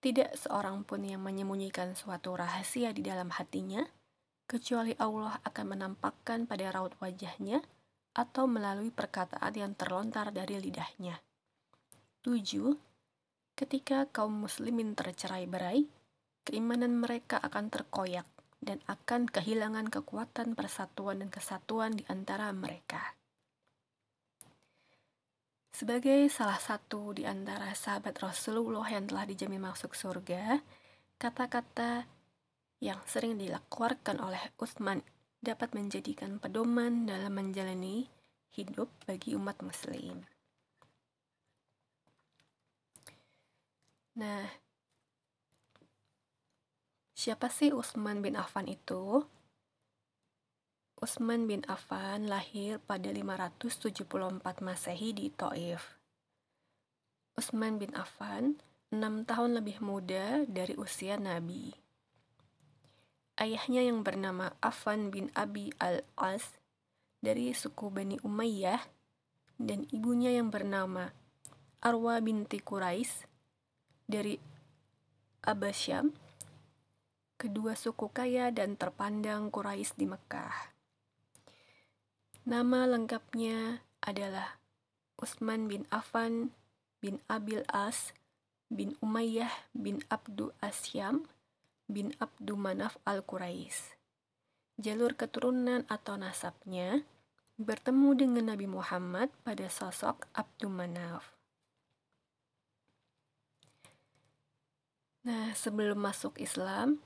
Tidak 0.06 0.38
seorang 0.38 0.86
pun 0.86 1.02
yang 1.02 1.26
menyembunyikan 1.26 1.98
suatu 1.98 2.38
rahasia 2.38 2.94
di 2.94 3.02
dalam 3.02 3.34
hatinya, 3.34 3.82
kecuali 4.46 4.94
Allah 5.02 5.42
akan 5.42 5.66
menampakkan 5.66 6.46
pada 6.46 6.70
raut 6.70 6.94
wajahnya 7.02 7.66
atau 8.14 8.46
melalui 8.46 8.94
perkataan 8.94 9.50
yang 9.58 9.74
terlontar 9.74 10.30
dari 10.30 10.62
lidahnya. 10.62 11.26
7. 12.22 12.38
Ketika 13.58 14.06
kaum 14.14 14.46
muslimin 14.46 14.94
tercerai 14.94 15.50
berai, 15.50 15.90
keimanan 16.46 17.02
mereka 17.02 17.42
akan 17.42 17.74
terkoyak 17.74 18.30
dan 18.62 18.86
akan 18.86 19.26
kehilangan 19.26 19.90
kekuatan 19.90 20.54
persatuan 20.54 21.26
dan 21.26 21.34
kesatuan 21.34 21.98
di 21.98 22.06
antara 22.14 22.54
mereka. 22.54 23.18
Sebagai 25.76 26.32
salah 26.32 26.56
satu 26.56 27.12
di 27.12 27.28
antara 27.28 27.76
sahabat 27.76 28.16
Rasulullah 28.24 28.88
yang 28.88 29.12
telah 29.12 29.28
dijamin 29.28 29.60
masuk 29.60 29.92
surga, 29.92 30.64
kata-kata 31.20 32.08
yang 32.80 33.04
sering 33.04 33.36
dilakukan 33.36 34.24
oleh 34.24 34.40
Utsman 34.56 35.04
dapat 35.44 35.76
menjadikan 35.76 36.40
pedoman 36.40 37.04
dalam 37.04 37.36
menjalani 37.36 38.08
hidup 38.56 38.88
bagi 39.04 39.36
umat 39.36 39.60
muslim. 39.68 40.24
Nah, 44.16 44.48
siapa 47.12 47.52
sih 47.52 47.76
Utsman 47.76 48.24
bin 48.24 48.40
Affan 48.40 48.72
itu? 48.72 49.28
Utsman 50.96 51.44
bin 51.44 51.60
Affan 51.68 52.32
lahir 52.32 52.80
pada 52.80 53.12
574 53.12 54.64
Masehi 54.64 55.12
di 55.12 55.28
Taif. 55.28 56.00
Utsman 57.36 57.76
bin 57.76 57.92
Affan 57.92 58.56
6 58.96 59.28
tahun 59.28 59.60
lebih 59.60 59.84
muda 59.84 60.48
dari 60.48 60.72
usia 60.80 61.20
Nabi. 61.20 61.76
Ayahnya 63.36 63.84
yang 63.84 64.08
bernama 64.08 64.56
Affan 64.64 65.12
bin 65.12 65.28
Abi 65.36 65.76
al-As 65.84 66.56
dari 67.20 67.52
suku 67.52 67.92
Bani 67.92 68.16
Umayyah 68.24 68.80
dan 69.60 69.84
ibunya 69.92 70.32
yang 70.32 70.48
bernama 70.48 71.12
Arwa 71.84 72.24
binti 72.24 72.64
Quraisy 72.64 73.28
dari 74.08 74.40
Abasyam, 75.44 76.16
kedua 77.36 77.76
suku 77.76 78.08
kaya 78.16 78.48
dan 78.56 78.80
terpandang 78.80 79.52
Quraisy 79.52 80.00
di 80.00 80.08
Mekah. 80.08 80.75
Nama 82.46 82.86
lengkapnya 82.86 83.82
adalah 84.06 84.62
Utsman 85.18 85.66
bin 85.66 85.90
Affan 85.90 86.54
bin 87.02 87.18
Abil 87.26 87.66
As 87.66 88.14
bin 88.70 88.94
Umayyah 89.02 89.50
bin 89.74 90.06
Abdu 90.14 90.54
Asyam 90.62 91.26
bin 91.90 92.14
Abdu 92.22 92.54
Manaf 92.54 93.02
al-Quraisy. 93.02 93.98
Jalur 94.78 95.18
keturunan 95.18 95.90
atau 95.90 96.22
nasabnya 96.22 97.02
bertemu 97.58 98.14
dengan 98.14 98.54
Nabi 98.54 98.70
Muhammad 98.70 99.34
pada 99.42 99.66
sosok 99.66 100.30
Abdu 100.38 100.70
Manaf. 100.70 101.34
Nah, 105.26 105.50
sebelum 105.58 105.98
masuk 105.98 106.38
Islam, 106.38 107.02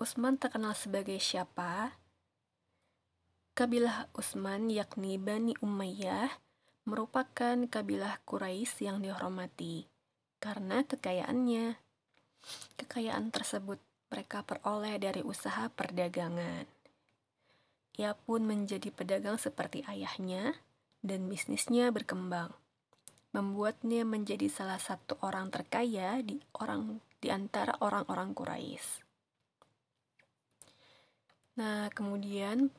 Utsman 0.00 0.40
terkenal 0.40 0.72
sebagai 0.72 1.20
siapa? 1.20 1.97
Kabilah 3.58 4.06
Utsman 4.14 4.70
yakni 4.70 5.18
Bani 5.18 5.50
Umayyah 5.58 6.30
merupakan 6.86 7.58
kabilah 7.66 8.22
Quraisy 8.22 8.86
yang 8.86 9.02
dihormati 9.02 9.82
karena 10.38 10.86
kekayaannya. 10.86 11.74
Kekayaan 12.78 13.34
tersebut 13.34 13.82
mereka 14.14 14.46
peroleh 14.46 14.94
dari 15.02 15.26
usaha 15.26 15.66
perdagangan. 15.74 16.70
Ia 17.98 18.14
pun 18.14 18.46
menjadi 18.46 18.94
pedagang 18.94 19.42
seperti 19.42 19.82
ayahnya 19.90 20.54
dan 21.02 21.26
bisnisnya 21.26 21.90
berkembang, 21.90 22.54
membuatnya 23.34 24.06
menjadi 24.06 24.46
salah 24.46 24.78
satu 24.78 25.18
orang 25.18 25.50
terkaya 25.50 26.22
di 26.22 26.38
orang 26.62 27.02
di 27.18 27.26
antara 27.34 27.74
orang-orang 27.82 28.38
Quraisy. 28.38 29.02
Nah, 31.58 31.90
kemudian 31.90 32.70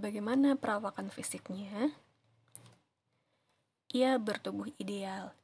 Bagaimana 0.00 0.56
perawakan 0.56 1.12
fisiknya? 1.12 1.92
Ia 3.92 4.16
bertubuh 4.16 4.72
ideal, 4.80 5.36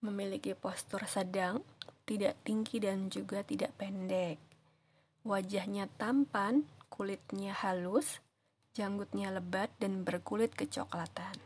memiliki 0.00 0.56
postur 0.56 1.04
sedang, 1.04 1.60
tidak 2.08 2.40
tinggi 2.40 2.80
dan 2.80 3.12
juga 3.12 3.44
tidak 3.44 3.76
pendek. 3.76 4.40
Wajahnya 5.20 5.92
tampan, 6.00 6.64
kulitnya 6.88 7.52
halus, 7.52 8.24
janggutnya 8.72 9.36
lebat 9.36 9.68
dan 9.76 10.00
berkulit 10.00 10.56
kecoklatan. 10.56 11.36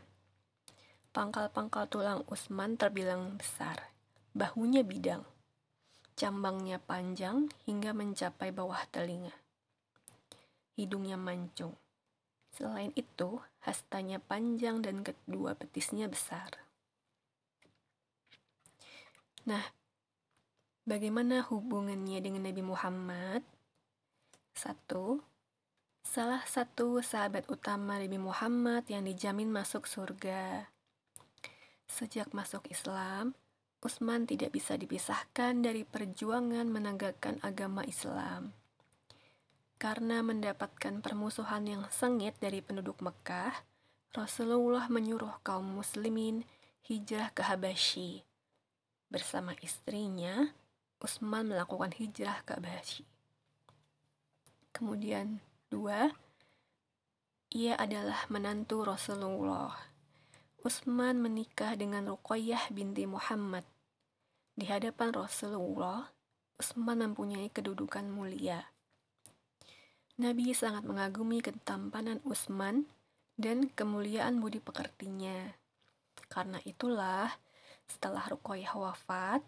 Pangkal-pangkal 1.11 1.91
tulang 1.91 2.23
Usman 2.31 2.79
terbilang 2.79 3.35
besar, 3.35 3.91
bahunya 4.31 4.87
bidang, 4.87 5.27
cambangnya 6.15 6.79
panjang 6.79 7.51
hingga 7.67 7.91
mencapai 7.91 8.55
bawah 8.55 8.79
telinga. 8.95 9.35
Hidungnya 10.79 11.19
mancung 11.19 11.75
Selain 12.55 12.95
itu, 12.95 13.43
hastanya 13.67 14.23
panjang 14.23 14.79
dan 14.79 15.03
kedua 15.03 15.59
betisnya 15.59 16.07
besar. 16.07 16.55
Nah, 19.43 19.75
bagaimana 20.87 21.43
hubungannya 21.43 22.15
dengan 22.23 22.47
Nabi 22.47 22.63
Muhammad? 22.63 23.43
Satu, 24.55 25.19
salah 25.99 26.47
satu 26.47 27.03
sahabat 27.03 27.43
utama 27.51 27.99
Nabi 27.99 28.23
Muhammad 28.23 28.87
yang 28.87 29.03
dijamin 29.03 29.51
masuk 29.51 29.83
surga. 29.83 30.71
Sejak 31.91 32.31
masuk 32.31 32.71
Islam, 32.71 33.35
Utsman 33.83 34.23
tidak 34.23 34.55
bisa 34.55 34.79
dipisahkan 34.79 35.59
dari 35.59 35.83
perjuangan 35.83 36.71
menegakkan 36.71 37.35
agama 37.43 37.83
Islam 37.83 38.55
karena 39.85 40.25
mendapatkan 40.25 40.97
permusuhan 40.97 41.61
yang 41.69 41.85
sengit 41.93 42.33
dari 42.41 42.57
penduduk 42.57 43.05
Mekah, 43.05 43.53
Rasulullah 44.17 44.89
menyuruh 44.89 45.37
kaum 45.45 45.77
muslimin 45.77 46.41
hijrah 46.89 47.29
ke 47.29 47.45
Habasyi. 47.45 48.25
Bersama 49.13 49.53
istrinya, 49.61 50.49
Utsman 50.97 51.53
melakukan 51.53 51.93
hijrah 52.01 52.41
ke 52.49 52.57
Habasyi. 52.57 53.05
Kemudian, 54.73 55.37
dua, 55.69 56.09
ia 57.53 57.77
adalah 57.77 58.25
menantu 58.33 58.89
Rasulullah. 58.89 59.77
Utsman 60.65 61.21
menikah 61.21 61.77
dengan 61.77 62.09
Ruqayyah 62.09 62.73
binti 62.73 63.05
Muhammad. 63.05 63.61
Di 64.57 64.65
hadapan 64.65 65.13
Rasulullah, 65.13 66.09
Utsman 66.57 67.05
mempunyai 67.05 67.53
kedudukan 67.53 68.09
mulia 68.09 68.65
Nabi 70.15 70.55
sangat 70.55 70.87
mengagumi 70.87 71.43
ketampanan 71.43 72.23
Utsman 72.23 72.87
dan 73.35 73.67
kemuliaan 73.67 74.39
budi 74.39 74.63
pekertinya. 74.63 75.51
Karena 76.31 76.55
itulah, 76.63 77.35
setelah 77.83 78.23
Ruqayyah 78.31 78.79
wafat, 78.79 79.43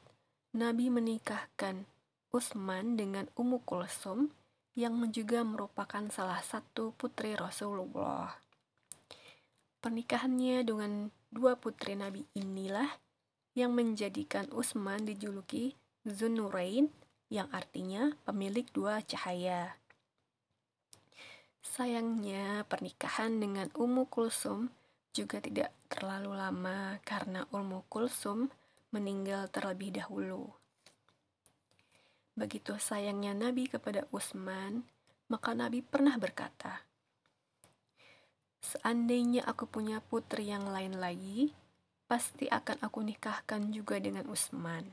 Nabi 0.52 0.92
menikahkan 0.92 1.88
Utsman 2.36 3.00
dengan 3.00 3.32
Ummu 3.40 3.64
Kulsum 3.64 4.28
yang 4.76 5.00
juga 5.10 5.48
merupakan 5.48 6.04
salah 6.12 6.44
satu 6.44 6.92
putri 7.00 7.40
Rasulullah. 7.40 8.36
Pernikahannya 9.80 10.68
dengan 10.68 11.08
dua 11.32 11.56
putri 11.56 11.96
Nabi 11.96 12.28
inilah 12.36 12.92
yang 13.56 13.72
menjadikan 13.72 14.52
Utsman 14.52 15.08
dijuluki 15.08 15.80
Zunurain 16.04 16.92
yang 17.32 17.48
artinya 17.56 18.12
pemilik 18.28 18.68
dua 18.76 19.00
cahaya. 19.08 19.80
Sayangnya, 21.68 22.64
pernikahan 22.64 23.44
dengan 23.44 23.68
Ummu 23.76 24.08
Kulsum 24.08 24.72
juga 25.12 25.44
tidak 25.44 25.76
terlalu 25.92 26.32
lama 26.32 26.96
karena 27.04 27.44
Ummu 27.52 27.84
Kulsum 27.92 28.48
meninggal 28.96 29.52
terlebih 29.52 29.92
dahulu. 30.00 30.48
Begitu 32.40 32.80
sayangnya 32.80 33.36
Nabi 33.36 33.68
kepada 33.68 34.08
Utsman, 34.16 34.88
maka 35.28 35.52
Nabi 35.52 35.84
pernah 35.84 36.16
berkata, 36.16 36.88
Seandainya 38.64 39.44
aku 39.44 39.68
punya 39.68 40.00
putri 40.00 40.48
yang 40.48 40.72
lain 40.72 40.98
lagi, 41.04 41.52
pasti 42.08 42.48
akan 42.48 42.80
aku 42.80 43.04
nikahkan 43.04 43.76
juga 43.76 44.00
dengan 44.00 44.24
Utsman. 44.32 44.88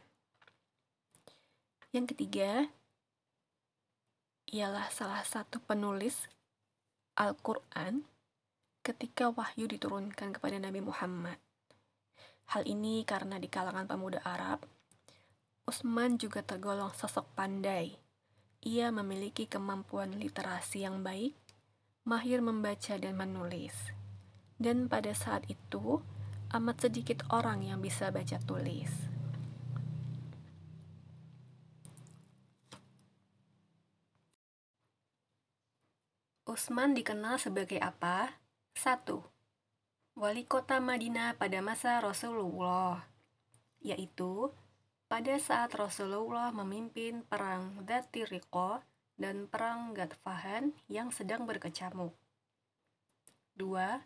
Yang 1.95 2.17
ketiga, 2.17 2.67
ialah 4.51 4.91
salah 4.91 5.23
satu 5.23 5.63
penulis 5.63 6.27
Al-Quran 7.15 8.03
ketika 8.83 9.31
wahyu 9.31 9.71
diturunkan 9.71 10.35
kepada 10.35 10.59
Nabi 10.59 10.83
Muhammad. 10.83 11.39
Hal 12.51 12.67
ini 12.67 13.07
karena 13.07 13.39
di 13.39 13.47
kalangan 13.47 13.87
pemuda 13.87 14.19
Arab, 14.27 14.67
Utsman 15.65 16.19
juga 16.19 16.43
tergolong 16.43 16.91
sosok 16.91 17.31
pandai. 17.39 17.95
Ia 18.67 18.91
memiliki 18.91 19.47
kemampuan 19.47 20.19
literasi 20.19 20.83
yang 20.83 21.07
baik, 21.07 21.39
mahir 22.03 22.43
membaca 22.43 22.99
dan 22.99 23.15
menulis. 23.15 23.95
Dan 24.59 24.91
pada 24.91 25.15
saat 25.15 25.47
itu, 25.47 26.03
amat 26.51 26.91
sedikit 26.91 27.23
orang 27.31 27.63
yang 27.63 27.79
bisa 27.79 28.11
baca 28.11 28.43
tulis. 28.43 29.14
Utsman 36.45 36.93
dikenal 36.93 37.41
sebagai 37.41 37.81
apa? 37.81 38.37
1. 38.77 39.01
Wali 40.13 40.45
kota 40.45 40.77
Madinah 40.77 41.41
pada 41.41 41.65
masa 41.65 41.97
Rasulullah, 42.05 43.09
yaitu 43.81 44.53
pada 45.09 45.41
saat 45.41 45.73
Rasulullah 45.73 46.53
memimpin 46.53 47.25
perang 47.25 47.81
Datiriqo 47.89 48.85
dan 49.17 49.49
perang 49.49 49.97
Gatfahan 49.97 50.77
yang 50.85 51.09
sedang 51.09 51.49
berkecamuk. 51.49 52.13
2. 53.57 54.05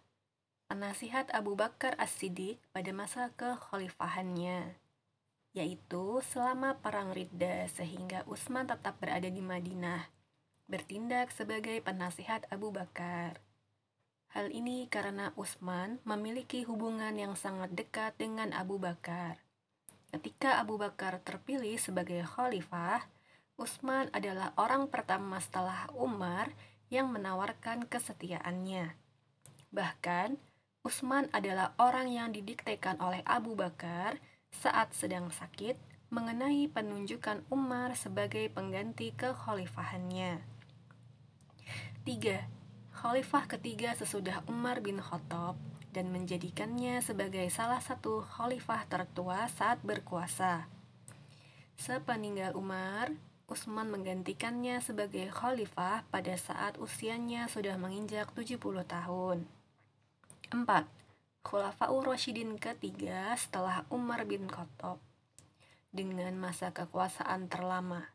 Penasihat 0.71 1.35
Abu 1.35 1.59
Bakar 1.59 1.99
As-Siddiq 1.99 2.63
pada 2.71 2.95
masa 2.95 3.35
kekhalifahannya, 3.35 4.79
yaitu 5.59 6.23
selama 6.31 6.79
perang 6.79 7.11
Ridda 7.11 7.67
sehingga 7.67 8.23
Utsman 8.31 8.71
tetap 8.71 9.03
berada 9.03 9.27
di 9.27 9.43
Madinah, 9.43 10.18
bertindak 10.69 11.33
sebagai 11.33 11.81
penasihat 11.81 12.45
Abu 12.53 12.69
Bakar. 12.69 13.41
Hal 14.37 14.53
ini 14.53 14.85
karena 14.93 15.33
Utsman 15.41 15.97
memiliki 16.05 16.69
hubungan 16.69 17.17
yang 17.17 17.33
sangat 17.33 17.73
dekat 17.73 18.13
dengan 18.21 18.53
Abu 18.53 18.77
Bakar. 18.77 19.41
Ketika 20.13 20.61
Abu 20.61 20.77
Bakar 20.77 21.25
terpilih 21.25 21.81
sebagai 21.81 22.21
khalifah, 22.21 23.09
Utsman 23.57 24.13
adalah 24.13 24.53
orang 24.61 24.93
pertama 24.93 25.41
setelah 25.41 25.89
Umar 25.97 26.53
yang 26.93 27.13
menawarkan 27.13 27.89
kesetiaannya. 27.89 28.93
Bahkan, 29.73 30.37
Utsman 30.85 31.29
adalah 31.37 31.77
orang 31.77 32.09
yang 32.09 32.33
didiktekan 32.33 32.97
oleh 33.01 33.21
Abu 33.29 33.53
Bakar 33.53 34.17
saat 34.49 34.93
sedang 34.97 35.29
sakit 35.29 35.77
mengenai 36.09 36.73
penunjukan 36.73 37.45
Umar 37.53 37.93
sebagai 37.93 38.49
pengganti 38.49 39.13
kekhalifahannya. 39.13 40.48
3. 42.09 42.41
Khalifah 43.05 43.45
ketiga 43.45 43.93
sesudah 43.93 44.41
Umar 44.49 44.81
bin 44.81 44.97
Khattab 44.97 45.61
dan 45.93 46.09
menjadikannya 46.09 47.05
sebagai 47.05 47.45
salah 47.53 47.85
satu 47.85 48.25
khalifah 48.25 48.89
tertua 48.89 49.45
saat 49.53 49.77
berkuasa. 49.85 50.73
Sepeninggal 51.77 52.57
Umar, 52.57 53.13
Utsman 53.45 53.93
menggantikannya 53.93 54.81
sebagai 54.81 55.29
khalifah 55.29 56.09
pada 56.09 56.33
saat 56.41 56.81
usianya 56.81 57.45
sudah 57.45 57.77
menginjak 57.77 58.33
70 58.33 58.57
tahun. 58.89 59.45
4. 60.49 60.65
Khulafaur 61.45 62.09
Rashidin 62.09 62.57
ketiga 62.57 63.37
setelah 63.37 63.85
Umar 63.93 64.25
bin 64.25 64.49
Khattab 64.49 64.97
dengan 65.93 66.33
masa 66.41 66.73
kekuasaan 66.73 67.53
terlama 67.53 68.09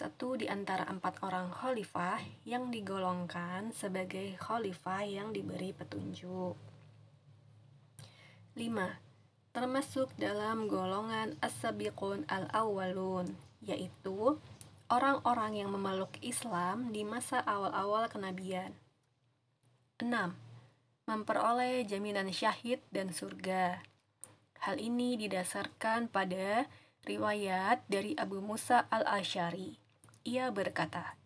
satu 0.00 0.40
di 0.40 0.48
antara 0.48 0.88
empat 0.88 1.20
orang 1.20 1.52
khalifah 1.52 2.24
yang 2.48 2.72
digolongkan 2.72 3.68
sebagai 3.76 4.32
khalifah 4.40 5.04
yang 5.04 5.28
diberi 5.28 5.76
petunjuk. 5.76 6.56
5. 8.56 8.64
Termasuk 9.52 10.08
dalam 10.16 10.72
golongan 10.72 11.36
as-sabiqun 11.44 12.24
al-awwalun, 12.32 13.28
yaitu 13.60 14.40
orang-orang 14.88 15.60
yang 15.60 15.68
memeluk 15.68 16.16
Islam 16.24 16.96
di 16.96 17.04
masa 17.04 17.44
awal-awal 17.44 18.08
kenabian. 18.08 18.72
6. 20.00 20.08
Memperoleh 21.12 21.84
jaminan 21.84 22.32
syahid 22.32 22.80
dan 22.88 23.12
surga. 23.12 23.84
Hal 24.64 24.80
ini 24.80 25.20
didasarkan 25.20 26.08
pada 26.08 26.64
riwayat 27.04 27.84
dari 27.84 28.16
Abu 28.16 28.40
Musa 28.40 28.88
al-Ashari 28.88 29.79
ia 30.24 30.52
berkata, 30.52 31.16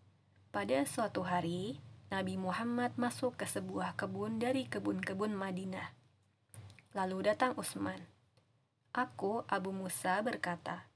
"Pada 0.55 0.87
suatu 0.87 1.27
hari, 1.27 1.83
Nabi 2.15 2.39
Muhammad 2.39 2.95
masuk 2.95 3.35
ke 3.35 3.43
sebuah 3.43 3.99
kebun 3.99 4.39
dari 4.39 4.71
kebun-kebun 4.71 5.35
Madinah. 5.35 5.91
Lalu 6.95 7.27
datang 7.27 7.59
Utsman. 7.59 7.99
Aku, 8.95 9.43
Abu 9.51 9.75
Musa, 9.75 10.23
berkata, 10.23 10.87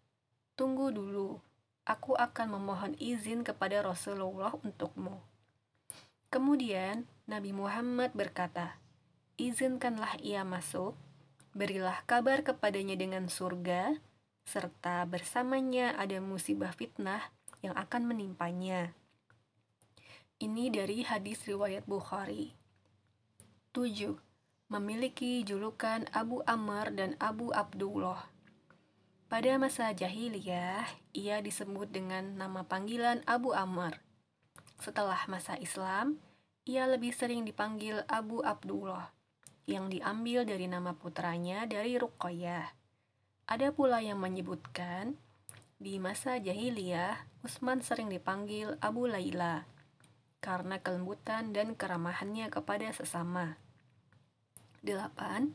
"Tunggu 0.55 0.95
dulu, 0.95 1.43
aku 1.83 2.15
akan 2.15 2.55
memohon 2.55 2.95
izin 3.03 3.43
kepada 3.43 3.83
Rasulullah 3.83 4.55
untukmu." 4.63 5.19
Kemudian 6.31 7.09
Nabi 7.27 7.51
Muhammad 7.51 8.15
berkata, 8.15 8.79
"Izinkanlah 9.43 10.23
ia 10.23 10.47
masuk, 10.47 10.95
berilah 11.51 11.99
kabar 12.07 12.47
kepadanya 12.47 12.95
dengan 12.95 13.27
surga, 13.27 13.99
serta 14.47 15.03
bersamanya 15.03 15.99
ada 15.99 16.23
musibah 16.23 16.71
fitnah 16.71 17.35
yang 17.65 17.75
akan 17.75 18.09
menimpanya. 18.09 18.95
Ini 20.39 20.71
dari 20.71 21.03
hadis 21.03 21.43
riwayat 21.51 21.83
Bukhari. 21.91 22.55
7. 23.75 24.15
Memiliki 24.71 25.43
julukan 25.43 26.07
Abu 26.15 26.47
Amr 26.47 26.95
dan 26.95 27.19
Abu 27.19 27.51
Abdullah. 27.51 28.31
Pada 29.29 29.61
masa 29.61 29.93
jahiliyah, 29.93 30.89
ia 31.13 31.43
disebut 31.45 31.93
dengan 31.93 32.39
nama 32.39 32.65
panggilan 32.65 33.21
Abu 33.29 33.53
Amr. 33.53 34.01
Setelah 34.81 35.21
masa 35.29 35.59
Islam, 35.61 36.17
ia 36.65 36.89
lebih 36.89 37.13
sering 37.13 37.45
dipanggil 37.45 38.07
Abu 38.09 38.41
Abdullah, 38.41 39.13
yang 39.69 39.93
diambil 39.93 40.49
dari 40.49 40.65
nama 40.65 40.95
putranya 40.97 41.69
dari 41.69 41.99
Ruqayyah. 41.99 42.73
Ada 43.49 43.73
pula 43.73 44.01
yang 44.01 44.21
menyebutkan 44.21 45.17
di 45.79 46.03
masa 46.03 46.43
jahiliyah, 46.43 47.23
Utsman 47.47 47.87
sering 47.87 48.11
dipanggil 48.11 48.75
Abu 48.83 49.07
Laila 49.07 49.63
karena 50.43 50.83
kelembutan 50.83 51.55
dan 51.55 51.79
keramahannya 51.79 52.51
kepada 52.51 52.91
sesama. 52.91 53.55
8. 54.83 55.55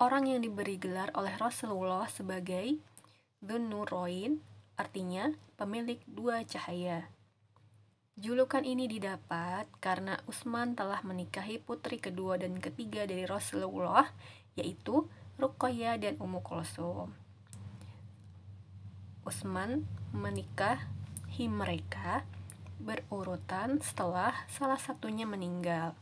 Orang 0.00 0.24
yang 0.32 0.40
diberi 0.40 0.80
gelar 0.80 1.12
oleh 1.12 1.36
Rasulullah 1.36 2.08
sebagai 2.08 2.80
Nuroin, 3.44 4.40
artinya 4.80 5.28
pemilik 5.60 6.00
dua 6.08 6.40
cahaya. 6.48 7.12
Julukan 8.16 8.64
ini 8.64 8.88
didapat 8.88 9.68
karena 9.76 10.16
Utsman 10.24 10.72
telah 10.72 11.04
menikahi 11.04 11.60
putri 11.60 12.00
kedua 12.00 12.40
dan 12.40 12.56
ketiga 12.64 13.04
dari 13.04 13.28
Rasulullah, 13.28 14.08
yaitu 14.56 15.04
Ruqayyah 15.36 16.00
dan 16.00 16.16
Ummu 16.16 16.40
Kulsum. 16.40 17.19
Utsman 19.20 19.84
menikahi 20.16 21.44
mereka 21.44 22.24
berurutan 22.80 23.76
setelah 23.84 24.32
salah 24.48 24.80
satunya 24.80 25.28
meninggal. 25.28 25.92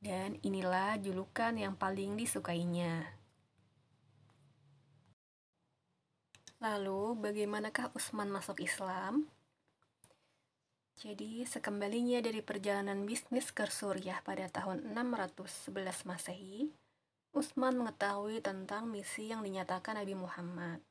Dan 0.00 0.36
inilah 0.44 1.00
julukan 1.00 1.56
yang 1.56 1.76
paling 1.76 2.20
disukainya. 2.20 3.16
Lalu, 6.60 7.16
bagaimanakah 7.16 7.96
Utsman 7.96 8.28
masuk 8.28 8.60
Islam? 8.60 9.24
Jadi, 11.00 11.48
sekembalinya 11.48 12.20
dari 12.20 12.44
perjalanan 12.44 13.08
bisnis 13.08 13.48
ke 13.48 13.64
Suriah 13.64 14.20
pada 14.20 14.44
tahun 14.52 14.92
611 14.92 16.04
Masehi, 16.04 16.68
Utsman 17.32 17.80
mengetahui 17.80 18.44
tentang 18.44 18.92
misi 18.92 19.32
yang 19.32 19.40
dinyatakan 19.40 19.96
Nabi 19.96 20.12
Muhammad. 20.12 20.89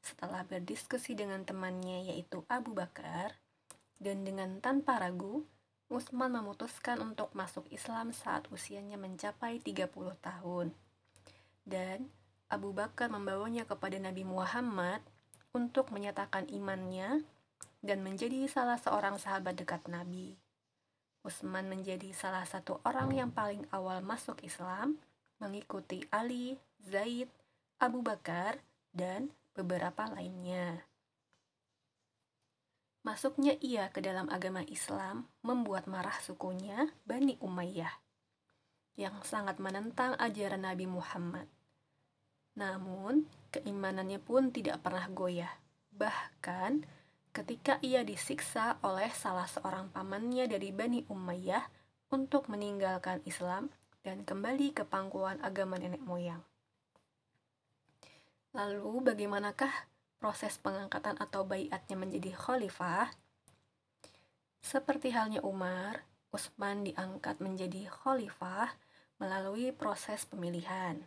Setelah 0.00 0.44
berdiskusi 0.48 1.12
dengan 1.12 1.44
temannya 1.44 2.12
yaitu 2.12 2.44
Abu 2.48 2.72
Bakar, 2.72 3.36
dan 4.00 4.24
dengan 4.24 4.58
tanpa 4.64 4.96
ragu, 4.96 5.44
Utsman 5.90 6.30
memutuskan 6.30 7.02
untuk 7.02 7.34
masuk 7.34 7.66
Islam 7.74 8.14
saat 8.14 8.46
usianya 8.54 8.94
mencapai 8.94 9.58
30 9.58 9.90
tahun. 10.22 10.70
Dan 11.66 12.08
Abu 12.46 12.70
Bakar 12.70 13.10
membawanya 13.10 13.66
kepada 13.66 13.98
Nabi 13.98 14.22
Muhammad 14.22 15.02
untuk 15.50 15.90
menyatakan 15.90 16.46
imannya 16.46 17.26
dan 17.82 18.06
menjadi 18.06 18.46
salah 18.46 18.78
seorang 18.78 19.18
sahabat 19.18 19.58
dekat 19.58 19.82
Nabi. 19.90 20.38
Utsman 21.26 21.68
menjadi 21.68 22.14
salah 22.16 22.46
satu 22.48 22.80
orang 22.86 23.12
yang 23.12 23.30
paling 23.34 23.68
awal 23.74 24.00
masuk 24.00 24.40
Islam, 24.46 24.96
mengikuti 25.42 26.06
Ali, 26.08 26.56
Zaid, 26.80 27.28
Abu 27.76 28.00
Bakar, 28.00 28.62
dan 28.94 29.28
beberapa 29.60 30.08
lainnya. 30.08 30.88
Masuknya 33.00 33.56
ia 33.64 33.88
ke 33.88 34.04
dalam 34.04 34.28
agama 34.28 34.60
Islam 34.68 35.28
membuat 35.40 35.88
marah 35.88 36.20
sukunya 36.20 36.92
Bani 37.08 37.40
Umayyah 37.40 37.92
yang 39.00 39.16
sangat 39.24 39.56
menentang 39.56 40.12
ajaran 40.20 40.68
Nabi 40.68 40.84
Muhammad. 40.84 41.48
Namun, 42.60 43.24
keimanannya 43.48 44.20
pun 44.20 44.52
tidak 44.52 44.84
pernah 44.84 45.08
goyah. 45.08 45.48
Bahkan, 45.96 46.84
ketika 47.32 47.80
ia 47.80 48.04
disiksa 48.04 48.76
oleh 48.84 49.08
salah 49.16 49.48
seorang 49.48 49.88
pamannya 49.88 50.44
dari 50.44 50.68
Bani 50.68 51.08
Umayyah 51.08 51.64
untuk 52.12 52.52
meninggalkan 52.52 53.24
Islam 53.24 53.72
dan 54.04 54.28
kembali 54.28 54.76
ke 54.76 54.84
pangkuan 54.84 55.40
agama 55.40 55.80
nenek 55.80 56.04
moyang. 56.04 56.49
Lalu, 58.50 59.06
bagaimanakah 59.06 59.70
proses 60.18 60.58
pengangkatan 60.58 61.16
atau 61.22 61.46
bayatnya 61.46 61.94
menjadi 61.94 62.34
khalifah? 62.34 63.14
Seperti 64.60 65.14
halnya 65.14 65.40
Umar, 65.40 66.04
Utsman 66.30 66.86
diangkat 66.86 67.42
menjadi 67.42 67.90
khalifah 67.90 68.74
melalui 69.18 69.74
proses 69.74 70.26
pemilihan. 70.26 71.02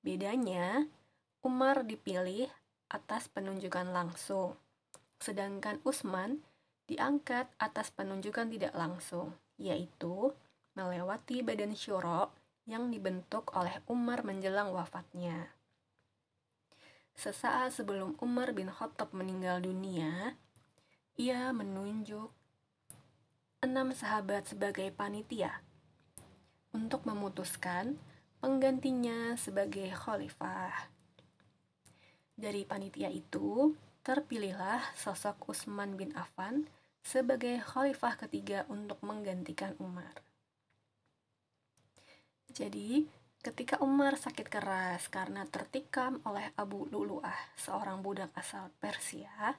Bedanya, 0.00 0.88
Umar 1.44 1.86
dipilih 1.86 2.50
atas 2.90 3.30
penunjukan 3.30 3.94
langsung, 3.94 4.58
sedangkan 5.22 5.78
Utsman 5.86 6.42
diangkat 6.90 7.46
atas 7.62 7.94
penunjukan 7.94 8.50
tidak 8.50 8.74
langsung, 8.74 9.38
yaitu 9.60 10.34
melewati 10.74 11.46
badan 11.46 11.78
syuro 11.78 12.34
yang 12.66 12.90
dibentuk 12.90 13.54
oleh 13.54 13.78
Umar 13.86 14.26
menjelang 14.26 14.74
wafatnya. 14.74 15.59
Sesaat 17.20 17.76
sebelum 17.76 18.16
Umar 18.24 18.56
bin 18.56 18.72
Khattab 18.72 19.12
meninggal 19.12 19.60
dunia, 19.60 20.40
ia 21.20 21.52
menunjuk 21.52 22.32
enam 23.60 23.92
sahabat 23.92 24.48
sebagai 24.48 24.88
panitia 24.88 25.60
untuk 26.72 27.04
memutuskan 27.04 28.00
penggantinya 28.40 29.36
sebagai 29.36 29.92
khalifah. 29.92 30.88
Dari 32.40 32.64
panitia 32.64 33.12
itu, 33.12 33.76
terpilihlah 34.00 34.80
sosok 34.96 35.44
Utsman 35.52 36.00
bin 36.00 36.16
Affan 36.16 36.72
sebagai 37.04 37.60
khalifah 37.60 38.16
ketiga 38.16 38.64
untuk 38.72 38.96
menggantikan 39.04 39.76
Umar. 39.76 40.24
Jadi, 42.48 43.04
ketika 43.40 43.80
Umar 43.80 44.20
sakit 44.20 44.52
keras 44.52 45.08
karena 45.08 45.48
tertikam 45.48 46.20
oleh 46.28 46.52
Abu 46.60 46.84
Lu'lu'ah, 46.92 47.56
seorang 47.56 48.04
budak 48.04 48.28
asal 48.36 48.68
Persia, 48.76 49.56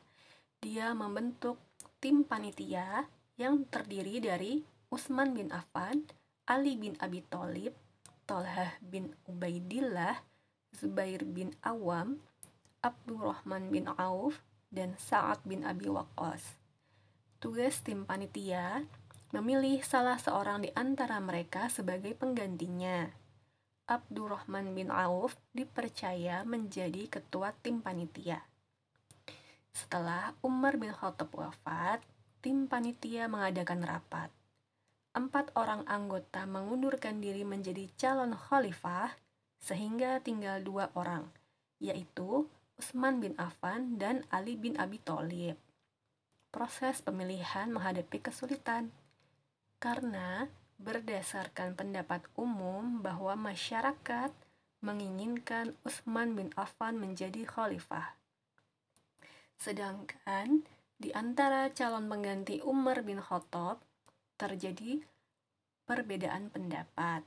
dia 0.62 0.94
membentuk 0.94 1.58
tim 1.98 2.22
panitia 2.22 3.10
yang 3.42 3.66
terdiri 3.66 4.22
dari 4.22 4.62
Utsman 4.94 5.34
bin 5.34 5.50
Affan, 5.50 6.06
Ali 6.46 6.78
bin 6.78 6.94
Abi 7.02 7.26
Thalib, 7.26 7.74
Tolhah 8.30 8.78
bin 8.86 9.18
Ubaidillah, 9.26 10.22
Zubair 10.78 11.26
bin 11.26 11.58
Awam, 11.66 12.22
Abdurrahman 12.86 13.74
bin 13.74 13.90
Auf, 13.98 14.46
dan 14.70 14.94
Sa'ad 15.02 15.42
bin 15.44 15.66
Abi 15.66 15.90
Waqqas. 15.90 16.62
Tugas 17.42 17.82
tim 17.82 18.06
panitia 18.06 18.86
memilih 19.34 19.82
salah 19.82 20.22
seorang 20.22 20.62
di 20.62 20.70
antara 20.78 21.18
mereka 21.18 21.68
sebagai 21.68 22.14
penggantinya. 22.14 23.21
Abdurrahman 23.90 24.74
bin 24.74 24.90
Auf 24.90 25.38
dipercaya 25.56 26.44
menjadi 26.44 27.08
ketua 27.08 27.54
tim 27.62 27.80
panitia. 27.80 28.44
Setelah 29.72 30.36
Umar 30.44 30.76
bin 30.76 30.92
Khattab 30.92 31.32
wafat, 31.34 32.02
tim 32.44 32.68
panitia 32.68 33.32
mengadakan 33.32 33.86
rapat 33.86 34.30
empat 35.12 35.52
orang 35.60 35.84
anggota 35.92 36.48
mengundurkan 36.48 37.20
diri 37.20 37.44
menjadi 37.44 37.92
calon 38.00 38.32
khalifah, 38.32 39.12
sehingga 39.60 40.24
tinggal 40.24 40.64
dua 40.64 40.88
orang, 40.96 41.28
yaitu 41.84 42.48
Utsman 42.80 43.20
bin 43.20 43.36
Affan 43.36 44.00
dan 44.00 44.24
Ali 44.32 44.56
bin 44.56 44.80
Abi 44.80 44.98
Thalib. 45.04 45.60
Proses 46.52 47.04
pemilihan 47.04 47.72
menghadapi 47.72 48.24
kesulitan 48.24 48.92
karena 49.84 50.48
berdasarkan 50.82 51.78
pendapat 51.78 52.26
umum 52.34 53.06
bahwa 53.06 53.38
masyarakat 53.38 54.34
menginginkan 54.82 55.78
Utsman 55.86 56.34
bin 56.34 56.50
Affan 56.58 56.98
menjadi 56.98 57.46
khalifah. 57.46 58.18
Sedangkan 59.62 60.66
di 60.98 61.14
antara 61.14 61.70
calon 61.70 62.10
pengganti 62.10 62.66
Umar 62.66 63.06
bin 63.06 63.22
Khattab 63.22 63.78
terjadi 64.42 65.06
perbedaan 65.86 66.50
pendapat 66.50 67.22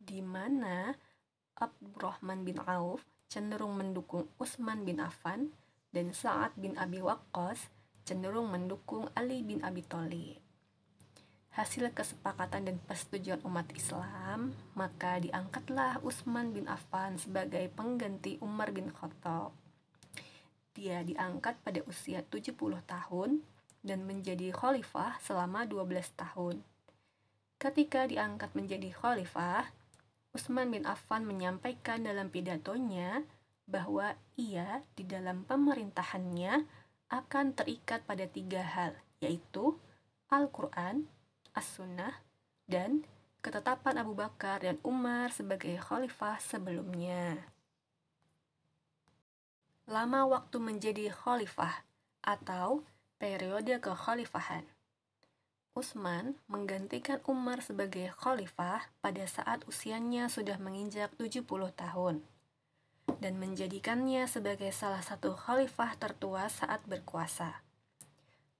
di 0.00 0.24
mana 0.24 0.96
Abdurrahman 1.60 2.48
bin 2.48 2.56
Auf 2.64 3.04
cenderung 3.28 3.76
mendukung 3.76 4.24
Utsman 4.40 4.88
bin 4.88 5.04
Affan 5.04 5.52
dan 5.92 6.16
Sa'ad 6.16 6.56
bin 6.56 6.80
Abi 6.80 7.04
Waqqas 7.04 7.68
cenderung 8.08 8.48
mendukung 8.48 9.12
Ali 9.12 9.44
bin 9.44 9.60
Abi 9.60 9.84
Thalib. 9.84 10.45
Hasil 11.56 11.88
kesepakatan 11.96 12.68
dan 12.68 12.76
persetujuan 12.84 13.40
umat 13.48 13.64
Islam, 13.72 14.52
maka 14.76 15.16
diangkatlah 15.16 16.04
Utsman 16.04 16.52
bin 16.52 16.68
Affan 16.68 17.16
sebagai 17.16 17.72
pengganti 17.72 18.36
Umar 18.44 18.76
bin 18.76 18.92
Khattab. 18.92 19.56
Dia 20.76 21.00
diangkat 21.00 21.56
pada 21.64 21.80
usia 21.88 22.20
70 22.20 22.52
tahun 22.84 23.40
dan 23.80 24.04
menjadi 24.04 24.52
khalifah 24.52 25.16
selama 25.24 25.64
12 25.64 26.12
tahun. 26.12 26.60
Ketika 27.56 28.04
diangkat 28.04 28.52
menjadi 28.52 28.92
khalifah, 28.92 29.72
Utsman 30.36 30.68
bin 30.68 30.84
Affan 30.84 31.24
menyampaikan 31.24 32.04
dalam 32.04 32.28
pidatonya 32.28 33.24
bahwa 33.64 34.12
ia 34.36 34.84
di 34.92 35.08
dalam 35.08 35.48
pemerintahannya 35.48 36.68
akan 37.08 37.56
terikat 37.56 38.04
pada 38.04 38.28
tiga 38.28 38.60
hal, 38.60 38.92
yaitu 39.24 39.80
Al-Quran, 40.28 41.08
As-Sunnah, 41.56 42.20
dan 42.68 43.08
ketetapan 43.40 44.04
Abu 44.04 44.12
Bakar 44.12 44.60
dan 44.60 44.76
Umar 44.84 45.32
sebagai 45.32 45.72
khalifah 45.80 46.36
sebelumnya. 46.38 47.48
Lama 49.88 50.26
waktu 50.28 50.60
menjadi 50.60 51.08
khalifah 51.14 51.86
atau 52.20 52.84
periode 53.16 53.80
kekhalifahan. 53.80 54.66
Utsman 55.76 56.36
menggantikan 56.50 57.22
Umar 57.24 57.62
sebagai 57.62 58.12
khalifah 58.18 58.90
pada 59.00 59.24
saat 59.24 59.62
usianya 59.64 60.26
sudah 60.26 60.58
menginjak 60.60 61.14
70 61.16 61.46
tahun 61.72 62.24
dan 63.20 63.34
menjadikannya 63.38 64.26
sebagai 64.26 64.72
salah 64.74 65.00
satu 65.00 65.32
khalifah 65.38 65.94
tertua 65.96 66.50
saat 66.50 66.82
berkuasa. 66.84 67.65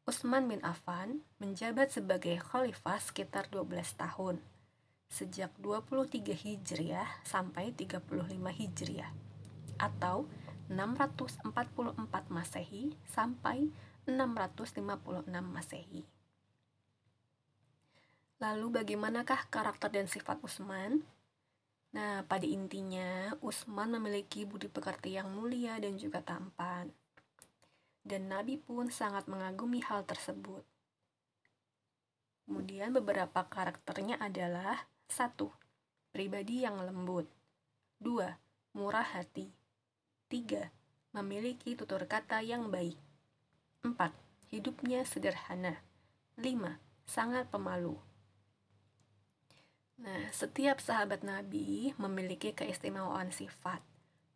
Utsman 0.07 0.47
bin 0.47 0.62
Affan 0.62 1.27
menjabat 1.42 1.90
sebagai 1.90 2.38
khalifah 2.38 3.03
sekitar 3.03 3.51
12 3.51 3.75
tahun, 3.99 4.38
sejak 5.11 5.51
23 5.59 6.31
Hijriah 6.31 7.11
sampai 7.27 7.75
35 7.75 8.07
Hijriah, 8.55 9.11
atau 9.83 10.31
644 10.71 11.51
Masehi 12.31 12.95
sampai 13.11 13.66
656 14.07 15.27
Masehi. 15.42 16.07
Lalu 18.38 18.66
bagaimanakah 18.79 19.51
karakter 19.51 19.90
dan 19.90 20.07
sifat 20.07 20.38
Utsman? 20.38 21.03
Nah, 21.90 22.23
pada 22.31 22.47
intinya 22.47 23.35
Utsman 23.42 23.99
memiliki 23.99 24.47
budi 24.47 24.71
pekerti 24.71 25.19
yang 25.19 25.35
mulia 25.35 25.83
dan 25.83 25.99
juga 25.99 26.23
tampan. 26.23 26.95
Dan 28.07 28.31
Nabi 28.31 28.55
pun 28.62 28.87
sangat 28.87 29.27
mengagumi 29.27 29.83
hal 29.83 30.07
tersebut. 30.07 30.62
Kemudian 32.47 32.95
beberapa 32.95 33.42
karakternya 33.51 34.23
adalah 34.23 34.87
satu, 35.11 35.51
Pribadi 36.14 36.62
yang 36.62 36.81
lembut 36.81 37.27
2. 38.01 38.79
Murah 38.79 39.05
hati 39.05 39.53
3. 40.33 40.71
Memiliki 41.12 41.75
tutur 41.75 42.07
kata 42.07 42.40
yang 42.40 42.73
baik 42.73 42.97
4. 43.85 44.14
Hidupnya 44.49 45.05
sederhana. 45.05 45.83
5. 46.38 46.79
Sangat 47.05 47.51
pemalu. 47.53 48.01
Nah, 50.01 50.29
setiap 50.33 50.81
sahabat 50.81 51.21
Nabi 51.21 51.92
memiliki 52.01 52.57
keistimewaan 52.57 53.29
sifat, 53.29 53.85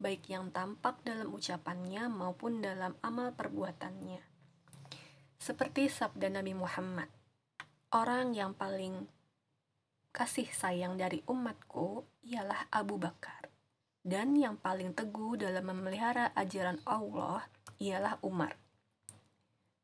baik 0.00 0.32
yang 0.32 0.48
tampak 0.48 0.96
dalam 1.04 1.28
ucapannya 1.30 2.08
maupun 2.08 2.64
dalam 2.64 2.96
amal 3.04 3.36
perbuatannya. 3.36 4.24
Seperti 5.36 5.92
sabda 5.92 6.32
Nabi 6.32 6.56
Muhammad, 6.56 7.12
orang 7.92 8.32
yang 8.32 8.56
paling 8.56 9.04
kasih 10.10 10.48
sayang 10.50 10.96
dari 10.96 11.20
umatku 11.28 12.02
ialah 12.24 12.66
Abu 12.72 12.96
Bakar, 12.96 13.52
dan 14.00 14.32
yang 14.34 14.56
paling 14.56 14.96
teguh 14.96 15.36
dalam 15.36 15.68
memelihara 15.68 16.32
ajaran 16.34 16.80
Allah 16.88 17.44
ialah 17.78 18.16
Umar. 18.24 18.56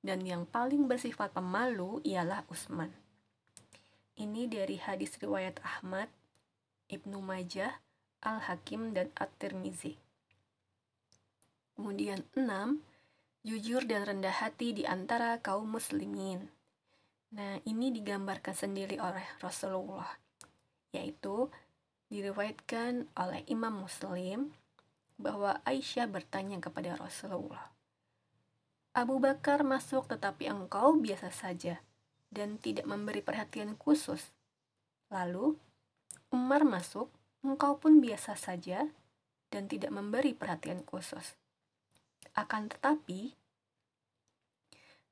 dan 0.06 0.22
yang 0.22 0.46
paling 0.46 0.86
bersifat 0.86 1.34
pemalu 1.34 1.98
ialah 2.06 2.46
Utsman. 2.46 2.94
Ini 4.14 4.46
dari 4.46 4.78
hadis 4.78 5.18
riwayat 5.18 5.58
Ahmad, 5.66 6.06
Ibnu 6.86 7.18
Majah, 7.18 7.82
Al-Hakim, 8.22 8.94
dan 8.94 9.10
At-Tirmizi. 9.18 9.98
Kemudian 11.76 12.24
enam, 12.34 12.80
jujur 13.44 13.84
dan 13.84 14.08
rendah 14.08 14.32
hati 14.32 14.72
di 14.72 14.88
antara 14.88 15.38
kaum 15.44 15.68
muslimin. 15.76 16.48
Nah, 17.36 17.60
ini 17.68 17.92
digambarkan 17.92 18.56
sendiri 18.56 18.96
oleh 18.96 19.22
Rasulullah, 19.44 20.08
yaitu 20.96 21.52
diriwayatkan 22.08 23.12
oleh 23.12 23.44
Imam 23.52 23.84
Muslim 23.84 24.56
bahwa 25.20 25.60
Aisyah 25.68 26.08
bertanya 26.08 26.56
kepada 26.64 26.96
Rasulullah, 26.96 27.76
Abu 28.96 29.20
Bakar 29.20 29.60
masuk 29.60 30.08
tetapi 30.08 30.48
engkau 30.48 30.96
biasa 30.96 31.28
saja 31.28 31.84
dan 32.32 32.56
tidak 32.56 32.88
memberi 32.88 33.20
perhatian 33.20 33.76
khusus. 33.76 34.32
Lalu, 35.12 35.60
Umar 36.32 36.64
masuk, 36.64 37.12
engkau 37.44 37.76
pun 37.76 38.00
biasa 38.00 38.32
saja 38.40 38.88
dan 39.52 39.68
tidak 39.68 39.92
memberi 39.92 40.32
perhatian 40.32 40.80
khusus. 40.88 41.36
Akan 42.36 42.68
tetapi, 42.68 43.32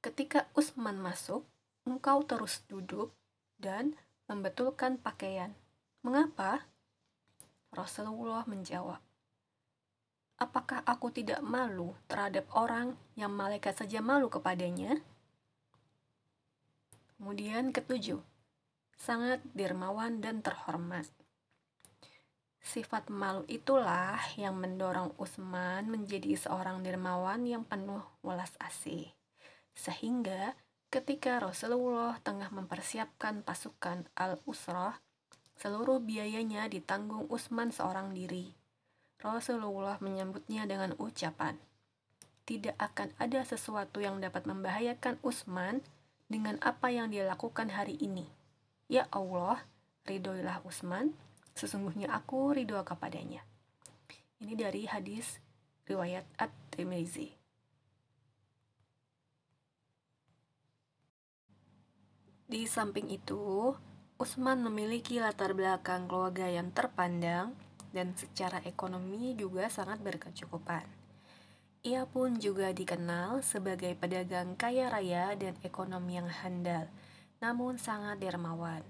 ketika 0.05 0.45
Utsman 0.53 1.01
masuk, 1.01 1.49
engkau 1.89 2.21
terus 2.29 2.61
duduk 2.69 3.17
dan 3.57 3.97
membetulkan 4.29 5.01
pakaian. 5.01 5.57
Mengapa? 6.05 6.69
Rasulullah 7.73 8.45
menjawab, 8.45 9.01
Apakah 10.35 10.83
aku 10.83 11.15
tidak 11.15 11.41
malu 11.41 11.95
terhadap 12.11 12.45
orang 12.53 12.99
yang 13.17 13.31
malaikat 13.31 13.73
saja 13.73 14.03
malu 14.03 14.27
kepadanya? 14.27 14.99
Kemudian 17.15 17.73
ketujuh, 17.73 18.19
sangat 18.99 19.41
dermawan 19.57 20.19
dan 20.19 20.43
terhormat. 20.43 21.07
Sifat 22.65 23.13
malu 23.13 23.45
itulah 23.45 24.17
yang 24.41 24.57
mendorong 24.57 25.13
Utsman 25.21 25.85
menjadi 25.93 26.33
seorang 26.33 26.81
dermawan 26.81 27.45
yang 27.45 27.69
penuh 27.69 28.01
welas 28.25 28.57
asih. 28.57 29.13
Sehingga 29.77 30.57
ketika 30.89 31.45
Rasulullah 31.45 32.17
tengah 32.25 32.49
mempersiapkan 32.49 33.45
pasukan 33.45 34.09
Al-Usrah, 34.17 34.97
seluruh 35.61 36.01
biayanya 36.01 36.65
ditanggung 36.73 37.29
Utsman 37.29 37.69
seorang 37.69 38.17
diri 38.17 38.57
Rasulullah 39.25 39.97
menyambutnya 40.05 40.69
dengan 40.69 40.93
ucapan, 41.01 41.57
"Tidak 42.45 42.77
akan 42.77 43.17
ada 43.17 43.41
sesuatu 43.41 44.05
yang 44.05 44.21
dapat 44.21 44.45
membahayakan 44.45 45.17
Utsman 45.25 45.81
dengan 46.29 46.61
apa 46.61 46.93
yang 46.93 47.09
dia 47.09 47.25
lakukan 47.25 47.73
hari 47.73 47.97
ini. 47.97 48.29
Ya 48.93 49.09
Allah, 49.09 49.65
ridhoilah 50.05 50.61
Utsman, 50.69 51.17
sesungguhnya 51.55 52.11
aku 52.11 52.53
ridho 52.53 52.83
kepadanya." 52.85 53.47
Ini 54.43 54.55
dari 54.59 54.85
hadis 54.85 55.41
riwayat 55.89 56.29
At-Tirmizi. 56.37 57.33
Di 62.45 62.69
samping 62.69 63.09
itu, 63.09 63.73
Utsman 64.15 64.63
memiliki 64.63 65.19
latar 65.19 65.59
belakang 65.59 66.07
keluarga 66.07 66.47
yang 66.47 66.71
terpandang 66.71 67.57
dan 67.91 68.15
secara 68.15 68.63
ekonomi 68.63 69.35
juga 69.35 69.67
sangat 69.67 69.99
berkecukupan. 70.05 70.87
Ia 71.83 72.07
pun 72.07 72.39
juga 72.39 72.71
dikenal 72.71 73.43
sebagai 73.43 73.93
pedagang 73.99 74.55
kaya 74.55 74.87
raya 74.87 75.35
dan 75.35 75.59
ekonomi 75.67 76.15
yang 76.15 76.31
handal, 76.31 76.87
namun 77.43 77.75
sangat 77.75 78.23
dermawan. 78.23 78.87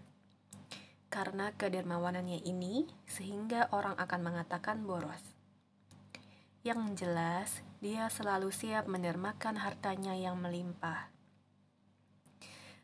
Karena 1.14 1.54
kedermawanannya 1.54 2.42
ini, 2.42 2.90
sehingga 3.06 3.70
orang 3.70 3.94
akan 4.02 4.20
mengatakan 4.26 4.82
boros. 4.82 5.22
Yang 6.66 7.06
jelas, 7.06 7.62
dia 7.78 8.10
selalu 8.10 8.50
siap 8.50 8.90
mendermakan 8.90 9.62
hartanya 9.62 10.18
yang 10.18 10.42
melimpah. 10.42 11.06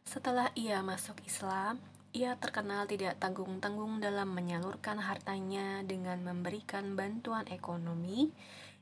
Setelah 0.07 0.55
ia 0.55 0.79
masuk 0.79 1.19
Islam, 1.27 1.83
ia 2.15 2.39
terkenal 2.39 2.87
tidak 2.87 3.19
tanggung-tanggung 3.19 3.99
dalam 3.99 4.31
menyalurkan 4.31 5.03
hartanya 5.03 5.83
dengan 5.83 6.23
memberikan 6.23 6.95
bantuan 6.95 7.51
ekonomi 7.51 8.31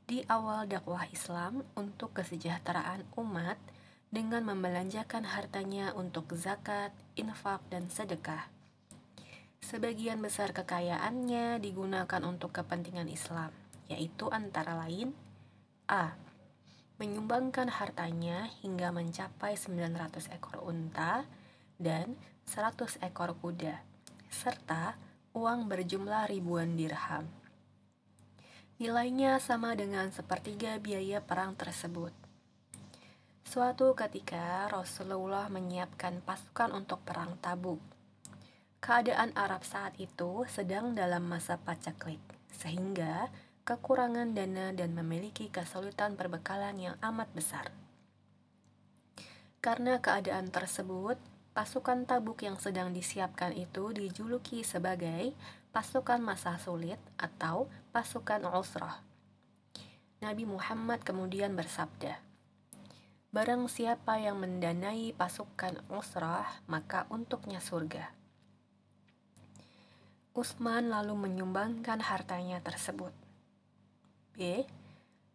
di 0.09 0.25
awal 0.25 0.65
dakwah 0.65 1.05
Islam 1.09 1.61
untuk 1.73 2.17
kesejahteraan 2.17 3.05
umat 3.17 3.57
dengan 4.09 4.41
membelanjakan 4.45 5.25
hartanya 5.25 5.93
untuk 5.93 6.33
zakat, 6.33 6.89
infak, 7.13 7.61
dan 7.69 7.87
sedekah. 7.93 8.58
Sebagian 9.59 10.23
besar 10.23 10.55
kekayaannya 10.55 11.59
digunakan 11.59 12.21
untuk 12.23 12.55
kepentingan 12.55 13.11
Islam, 13.11 13.51
yaitu 13.91 14.31
antara 14.31 14.73
lain 14.79 15.11
A. 15.89 16.15
Menyumbangkan 16.99 17.71
hartanya 17.71 18.51
hingga 18.59 18.91
mencapai 18.91 19.55
900 19.55 20.35
ekor 20.35 20.59
unta 20.63 21.23
dan 21.79 22.19
100 22.43 22.99
ekor 23.03 23.35
kuda, 23.39 23.81
serta 24.27 24.99
uang 25.33 25.71
berjumlah 25.71 26.27
ribuan 26.27 26.75
dirham. 26.75 27.29
Nilainya 28.79 29.43
sama 29.43 29.75
dengan 29.75 30.07
sepertiga 30.07 30.79
biaya 30.79 31.19
perang 31.19 31.51
tersebut. 31.51 32.15
Suatu 33.43 33.91
ketika 33.91 34.71
Rasulullah 34.71 35.51
menyiapkan 35.51 36.23
pasukan 36.23 36.71
untuk 36.71 37.03
perang 37.03 37.35
Tabuk. 37.43 37.98
Keadaan 38.79 39.35
Arab 39.35 39.67
saat 39.67 39.95
itu 39.99 40.47
sedang 40.47 40.95
dalam 40.95 41.27
masa 41.27 41.59
pacaklik, 41.59 42.23
sehingga 42.51 43.27
kekurangan 43.67 44.31
dana 44.31 44.71
dan 44.71 44.95
memiliki 44.95 45.51
kesulitan 45.51 46.15
perbekalan 46.15 46.79
yang 46.79 46.95
amat 47.03 47.27
besar. 47.35 47.69
Karena 49.59 49.99
keadaan 49.99 50.47
tersebut, 50.47 51.19
Pasukan 51.59 52.07
Tabuk 52.07 52.39
yang 52.45 52.55
sedang 52.55 52.95
disiapkan 52.95 53.51
itu 53.51 53.91
dijuluki 53.91 54.63
sebagai 54.63 55.35
pasukan 55.75 56.21
masa 56.23 56.55
sulit 56.55 56.95
atau 57.19 57.67
pasukan 57.91 58.47
Usrah. 58.47 59.03
Nabi 60.23 60.47
Muhammad 60.47 61.03
kemudian 61.03 61.59
bersabda, 61.59 62.21
Barang 63.35 63.67
siapa 63.67 64.21
yang 64.23 64.39
mendanai 64.39 65.11
pasukan 65.17 65.83
Usrah, 65.91 66.47
maka 66.71 67.09
untuknya 67.11 67.59
surga. 67.59 68.18
Utsman 70.39 70.87
lalu 70.87 71.19
menyumbangkan 71.19 71.99
hartanya 71.99 72.63
tersebut. 72.63 73.11
B. 74.39 74.63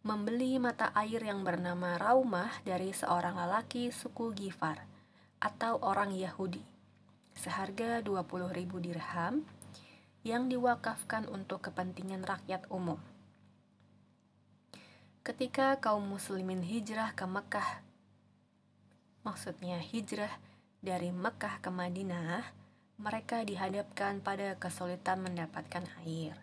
Membeli 0.01 0.57
mata 0.57 0.89
air 0.97 1.21
yang 1.21 1.45
bernama 1.45 1.93
Raumah 2.01 2.65
dari 2.65 2.89
seorang 2.89 3.37
lelaki 3.37 3.93
suku 3.93 4.33
Gifar 4.33 4.81
atau 5.37 5.77
orang 5.85 6.09
Yahudi 6.09 6.65
seharga 7.37 8.01
20.000 8.01 8.49
dirham 8.81 9.45
yang 10.25 10.49
diwakafkan 10.49 11.29
untuk 11.29 11.69
kepentingan 11.69 12.25
rakyat 12.25 12.65
umum. 12.73 12.97
Ketika 15.21 15.77
kaum 15.77 16.01
muslimin 16.01 16.65
hijrah 16.65 17.13
ke 17.13 17.29
Mekah, 17.29 17.85
maksudnya 19.21 19.77
hijrah 19.77 20.33
dari 20.81 21.13
Mekah 21.13 21.61
ke 21.61 21.69
Madinah, 21.69 22.64
mereka 22.99 23.43
dihadapkan 23.43 24.23
pada 24.23 24.55
kesulitan 24.59 25.23
mendapatkan 25.23 25.83
air. 26.03 26.35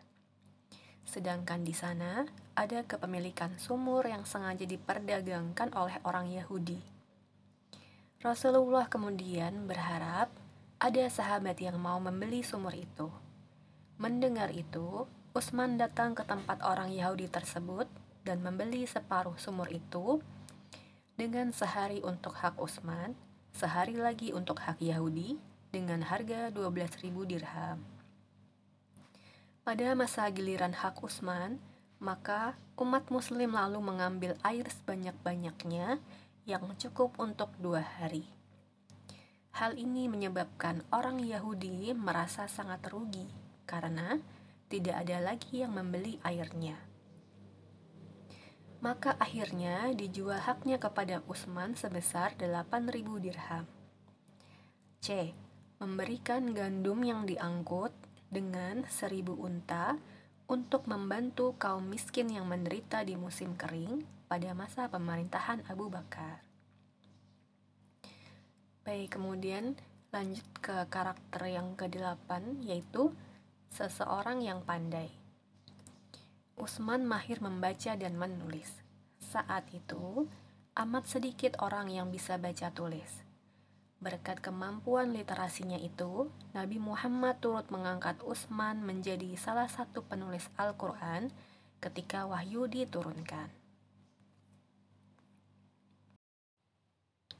Sedangkan 1.02 1.64
di 1.64 1.72
sana 1.72 2.24
ada 2.56 2.84
kepemilikan 2.84 3.56
sumur 3.58 4.06
yang 4.06 4.24
sengaja 4.28 4.64
diperdagangkan 4.68 5.74
oleh 5.74 5.98
orang 6.04 6.30
Yahudi 6.30 6.92
Rasulullah 8.22 8.86
kemudian 8.86 9.66
berharap 9.66 10.30
ada 10.78 11.04
sahabat 11.10 11.58
yang 11.58 11.74
mau 11.82 11.98
membeli 11.98 12.46
sumur 12.46 12.70
itu. 12.70 13.10
Mendengar 13.98 14.54
itu, 14.54 15.10
Utsman 15.34 15.74
datang 15.74 16.14
ke 16.14 16.22
tempat 16.22 16.62
orang 16.62 16.94
Yahudi 16.94 17.26
tersebut 17.26 17.90
dan 18.22 18.38
membeli 18.38 18.86
separuh 18.86 19.34
sumur 19.42 19.66
itu 19.74 20.22
dengan 21.18 21.50
sehari 21.50 21.98
untuk 22.06 22.38
hak 22.38 22.62
Utsman, 22.62 23.18
sehari 23.50 23.98
lagi 23.98 24.30
untuk 24.30 24.62
hak 24.62 24.78
Yahudi 24.78 25.42
dengan 25.72 26.04
harga 26.04 26.52
12.000 26.52 27.08
dirham. 27.24 27.80
Pada 29.64 29.96
masa 29.96 30.28
giliran 30.28 30.76
hak 30.76 31.00
Utsman, 31.00 31.56
maka 31.96 32.60
umat 32.76 33.08
muslim 33.08 33.56
lalu 33.56 33.80
mengambil 33.80 34.36
air 34.44 34.68
sebanyak-banyaknya 34.68 35.96
yang 36.44 36.64
cukup 36.76 37.16
untuk 37.16 37.48
dua 37.56 37.80
hari. 37.80 38.28
Hal 39.56 39.80
ini 39.80 40.12
menyebabkan 40.12 40.84
orang 40.92 41.22
Yahudi 41.24 41.94
merasa 41.96 42.50
sangat 42.50 42.84
rugi 42.92 43.24
karena 43.64 44.20
tidak 44.68 45.08
ada 45.08 45.22
lagi 45.22 45.64
yang 45.64 45.72
membeli 45.72 46.20
airnya. 46.26 46.76
Maka 48.82 49.14
akhirnya 49.22 49.94
dijual 49.94 50.42
haknya 50.42 50.82
kepada 50.82 51.22
Utsman 51.30 51.78
sebesar 51.78 52.34
8.000 52.34 53.22
dirham. 53.22 53.64
C. 54.98 55.30
Memberikan 55.82 56.54
gandum 56.54 57.02
yang 57.02 57.26
diangkut 57.26 57.90
dengan 58.30 58.86
seribu 58.86 59.34
unta 59.34 59.98
untuk 60.46 60.86
membantu 60.86 61.58
kaum 61.58 61.90
miskin 61.90 62.30
yang 62.30 62.46
menderita 62.46 63.02
di 63.02 63.18
musim 63.18 63.58
kering 63.58 64.06
pada 64.30 64.54
masa 64.54 64.86
pemerintahan 64.86 65.66
Abu 65.66 65.90
Bakar. 65.90 66.38
Baik, 68.86 69.18
kemudian 69.18 69.74
lanjut 70.14 70.46
ke 70.62 70.86
karakter 70.86 71.50
yang 71.50 71.74
ke-8 71.74 72.62
yaitu 72.62 73.10
seseorang 73.74 74.38
yang 74.38 74.62
pandai. 74.62 75.10
Usman 76.54 77.02
mahir 77.10 77.42
membaca 77.42 77.98
dan 77.98 78.14
menulis. 78.14 78.70
Saat 79.18 79.66
itu, 79.74 80.30
amat 80.78 81.10
sedikit 81.10 81.58
orang 81.58 81.90
yang 81.90 82.06
bisa 82.14 82.38
baca 82.38 82.70
tulis. 82.70 83.21
Berkat 84.02 84.42
kemampuan 84.42 85.14
literasinya 85.14 85.78
itu, 85.78 86.26
Nabi 86.58 86.82
Muhammad 86.82 87.38
turut 87.38 87.70
mengangkat 87.70 88.18
Utsman 88.26 88.82
menjadi 88.82 89.30
salah 89.38 89.70
satu 89.70 90.02
penulis 90.02 90.50
Al-Quran 90.58 91.30
ketika 91.78 92.26
wahyu 92.26 92.66
diturunkan. 92.66 93.46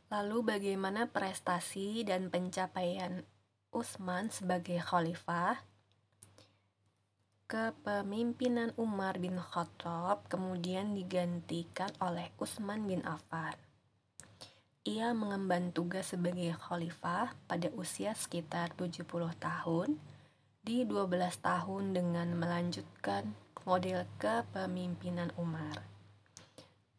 Lalu 0.07 0.39
bagaimana 0.47 1.11
prestasi 1.11 2.07
dan 2.07 2.31
pencapaian 2.31 3.27
Utsman 3.75 4.31
sebagai 4.31 4.79
khalifah? 4.79 5.67
kepemimpinan 7.53 8.73
Umar 8.81 9.21
bin 9.21 9.37
Khattab 9.37 10.25
kemudian 10.33 10.97
digantikan 10.97 11.93
oleh 12.01 12.33
Utsman 12.41 12.89
bin 12.89 13.05
Affan. 13.05 13.53
Ia 14.83 15.15
mengemban 15.15 15.71
tugas 15.71 16.11
sebagai 16.11 16.59
khalifah 16.59 17.39
pada 17.47 17.71
usia 17.79 18.19
sekitar 18.19 18.75
70 18.75 19.07
tahun 19.39 19.95
di 20.67 20.83
12 20.83 21.39
tahun 21.39 21.95
dengan 21.95 22.35
melanjutkan 22.35 23.31
model 23.63 24.03
kepemimpinan 24.19 25.31
Umar. 25.39 25.87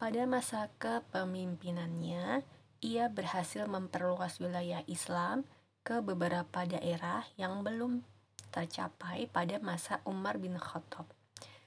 Pada 0.00 0.24
masa 0.24 0.72
kepemimpinannya, 0.80 2.40
ia 2.80 3.04
berhasil 3.12 3.68
memperluas 3.68 4.40
wilayah 4.40 4.80
Islam 4.88 5.44
ke 5.84 6.00
beberapa 6.00 6.64
daerah 6.64 7.28
yang 7.36 7.60
belum 7.60 8.00
tercapai 8.48 9.28
pada 9.28 9.60
masa 9.60 10.00
Umar 10.08 10.40
bin 10.40 10.56
Khattab, 10.56 11.04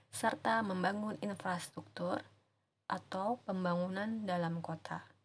serta 0.09 0.65
membangun 0.65 1.21
infrastruktur 1.21 2.25
atau 2.89 3.37
pembangunan 3.45 4.25
dalam 4.25 4.65
kota. 4.65 5.16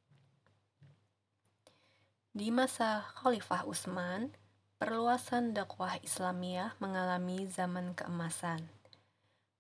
Di 2.33 2.49
masa 2.49 3.05
Khalifah 3.21 3.69
Utsman, 3.69 4.33
perluasan 4.81 5.53
dakwah 5.53 6.01
Islamiyah 6.01 6.81
mengalami 6.81 7.45
zaman 7.45 7.93
keemasan. 7.93 8.73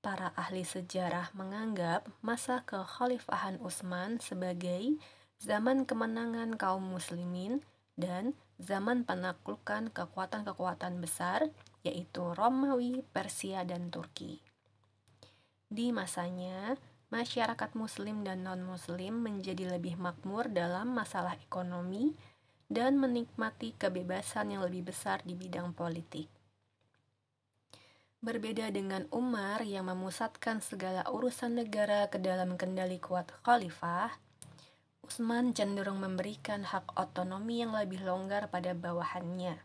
Para 0.00 0.32
ahli 0.32 0.64
sejarah 0.64 1.36
menganggap 1.36 2.08
masa 2.24 2.64
kekhalifahan 2.64 3.60
Utsman 3.60 4.24
sebagai 4.24 4.96
zaman 5.36 5.84
kemenangan 5.84 6.56
kaum 6.56 6.96
muslimin 6.96 7.60
dan 8.00 8.32
zaman 8.56 9.04
penaklukan 9.04 9.92
kekuatan-kekuatan 9.92 10.96
besar 10.96 11.52
yaitu 11.84 12.24
Romawi, 12.24 13.04
Persia, 13.12 13.68
dan 13.68 13.92
Turki. 13.92 14.40
Di 15.68 15.92
masanya, 15.92 16.80
masyarakat 17.12 17.76
Muslim 17.76 18.24
dan 18.24 18.48
non-Muslim 18.48 19.20
menjadi 19.20 19.76
lebih 19.76 20.00
makmur 20.00 20.48
dalam 20.48 20.96
masalah 20.96 21.36
ekonomi 21.36 22.16
dan 22.68 23.00
menikmati 23.00 23.74
kebebasan 23.78 24.54
yang 24.54 24.62
lebih 24.62 24.92
besar 24.92 25.24
di 25.24 25.32
bidang 25.32 25.72
politik. 25.72 26.28
Berbeda 28.22 28.70
dengan 28.70 29.08
Umar 29.10 29.66
yang 29.66 29.90
memusatkan 29.90 30.62
segala 30.62 31.02
urusan 31.10 31.58
negara 31.58 32.06
ke 32.06 32.22
dalam 32.22 32.54
kendali 32.54 33.02
kuat 33.02 33.30
khalifah, 33.42 34.14
Utsman 35.02 35.50
cenderung 35.50 35.98
memberikan 35.98 36.62
hak 36.62 36.94
otonomi 36.94 37.66
yang 37.66 37.74
lebih 37.74 38.06
longgar 38.06 38.46
pada 38.46 38.70
bawahannya 38.70 39.58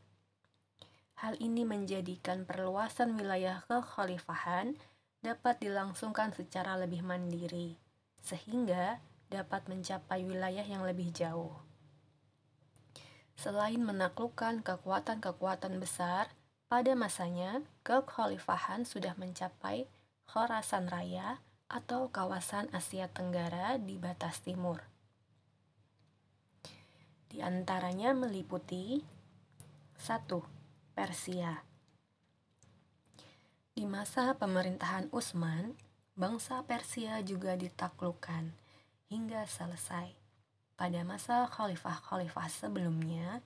Hal 1.18 1.34
ini 1.42 1.66
menjadikan 1.66 2.46
perluasan 2.46 3.18
wilayah 3.18 3.66
kekhalifahan 3.66 4.78
dapat 5.26 5.58
dilangsungkan 5.66 6.30
secara 6.38 6.78
lebih 6.78 7.02
mandiri, 7.02 7.74
sehingga 8.22 9.02
dapat 9.26 9.66
mencapai 9.66 10.22
wilayah 10.22 10.62
yang 10.62 10.86
lebih 10.86 11.10
jauh. 11.10 11.58
Selain 13.38 13.78
menaklukkan 13.78 14.66
kekuatan-kekuatan 14.66 15.78
besar, 15.78 16.34
pada 16.68 16.98
masanya 16.98 17.62
kekhalifahan 17.86 18.84
sudah 18.84 19.14
mencapai 19.16 19.86
Khorasan 20.26 20.90
Raya 20.90 21.40
atau 21.70 22.12
kawasan 22.12 22.68
Asia 22.74 23.08
Tenggara 23.08 23.78
di 23.78 24.02
batas 24.02 24.44
timur. 24.44 24.84
Di 27.30 27.40
antaranya 27.46 28.12
meliputi 28.18 29.06
1 29.96 30.98
Persia. 30.98 31.62
Di 33.78 33.86
masa 33.86 34.34
pemerintahan 34.34 35.14
Utsman, 35.14 35.78
bangsa 36.18 36.66
Persia 36.66 37.22
juga 37.22 37.54
ditaklukkan 37.54 38.50
hingga 39.14 39.46
selesai. 39.46 40.27
Pada 40.78 41.02
masa 41.02 41.50
khalifah-khalifah 41.50 42.54
sebelumnya, 42.54 43.42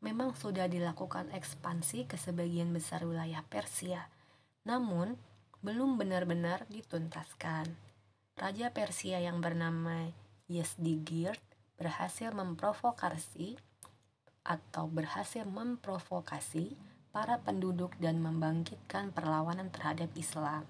memang 0.00 0.32
sudah 0.32 0.64
dilakukan 0.64 1.28
ekspansi 1.28 2.08
ke 2.08 2.16
sebagian 2.16 2.72
besar 2.72 3.04
wilayah 3.04 3.44
Persia, 3.44 4.08
namun 4.64 5.20
belum 5.60 6.00
benar-benar 6.00 6.64
dituntaskan. 6.72 7.68
Raja 8.40 8.72
Persia 8.72 9.20
yang 9.20 9.44
bernama 9.44 10.08
Yezdigerd 10.48 11.36
berhasil 11.76 12.32
memprovokasi 12.32 13.60
atau 14.40 14.88
berhasil 14.88 15.44
memprovokasi 15.44 16.80
para 17.12 17.44
penduduk 17.44 17.92
dan 18.00 18.24
membangkitkan 18.24 19.12
perlawanan 19.12 19.68
terhadap 19.68 20.08
Islam. 20.16 20.64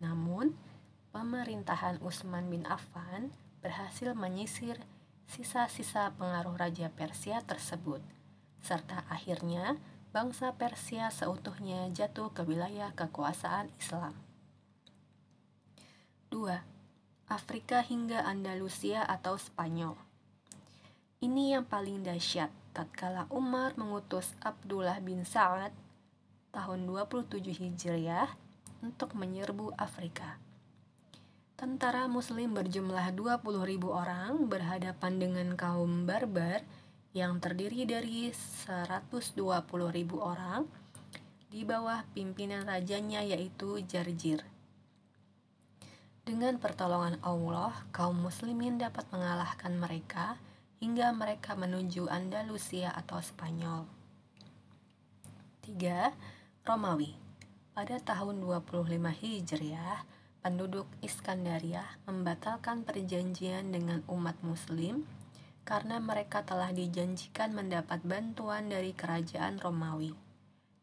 Namun, 0.00 0.56
pemerintahan 1.12 2.00
Utsman 2.00 2.48
bin 2.48 2.64
Affan 2.64 3.28
berhasil 3.60 4.16
menyisir 4.16 4.80
sisa-sisa 5.28 6.08
pengaruh 6.16 6.56
Raja 6.56 6.88
Persia 6.88 7.44
tersebut, 7.44 8.00
serta 8.64 9.04
akhirnya 9.12 9.76
bangsa 10.10 10.56
Persia 10.56 11.12
seutuhnya 11.12 11.92
jatuh 11.92 12.32
ke 12.32 12.42
wilayah 12.48 12.96
kekuasaan 12.96 13.68
Islam. 13.76 14.16
2. 16.32 16.48
Afrika 17.28 17.84
hingga 17.84 18.24
Andalusia 18.24 19.04
atau 19.04 19.36
Spanyol. 19.36 19.96
Ini 21.20 21.60
yang 21.60 21.64
paling 21.68 22.08
dahsyat 22.08 22.48
tatkala 22.72 23.28
Umar 23.28 23.76
mengutus 23.76 24.32
Abdullah 24.40 24.96
bin 25.04 25.28
Sa'ad 25.28 25.76
tahun 26.56 26.88
27 26.88 27.42
Hijriah 27.52 28.32
untuk 28.80 29.12
menyerbu 29.12 29.76
Afrika. 29.76 30.40
Tentara 31.58 32.06
muslim 32.06 32.54
berjumlah 32.54 33.18
20.000 33.18 33.42
orang 33.90 34.46
berhadapan 34.46 35.18
dengan 35.18 35.48
kaum 35.58 36.06
barbar 36.06 36.62
yang 37.10 37.42
terdiri 37.42 37.82
dari 37.82 38.30
120.000 38.30 39.10
orang 40.22 40.70
di 41.50 41.66
bawah 41.66 42.06
pimpinan 42.14 42.62
rajanya 42.62 43.26
yaitu 43.26 43.82
Jarjir. 43.82 44.46
Dengan 46.22 46.62
pertolongan 46.62 47.18
Allah, 47.26 47.74
kaum 47.90 48.22
muslimin 48.22 48.78
dapat 48.78 49.10
mengalahkan 49.10 49.74
mereka 49.74 50.38
hingga 50.78 51.10
mereka 51.10 51.58
menuju 51.58 52.06
Andalusia 52.06 52.94
atau 52.94 53.18
Spanyol. 53.18 53.82
3. 55.66 56.14
Romawi 56.62 57.18
Pada 57.74 57.98
tahun 57.98 58.46
25 58.46 59.10
Hijriah, 59.10 60.17
penduduk 60.40 60.86
Iskandaria 61.02 61.84
membatalkan 62.06 62.86
perjanjian 62.86 63.74
dengan 63.74 64.06
umat 64.06 64.38
muslim 64.46 65.04
karena 65.68 66.00
mereka 66.00 66.40
telah 66.48 66.72
dijanjikan 66.72 67.52
mendapat 67.52 68.00
bantuan 68.00 68.72
dari 68.72 68.96
kerajaan 68.96 69.60
Romawi. 69.60 70.16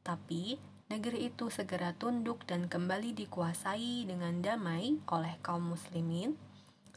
Tapi, 0.06 0.62
negeri 0.94 1.34
itu 1.34 1.50
segera 1.50 1.98
tunduk 1.98 2.46
dan 2.46 2.70
kembali 2.70 3.18
dikuasai 3.18 4.06
dengan 4.06 4.46
damai 4.46 5.02
oleh 5.10 5.42
kaum 5.42 5.74
muslimin 5.74 6.38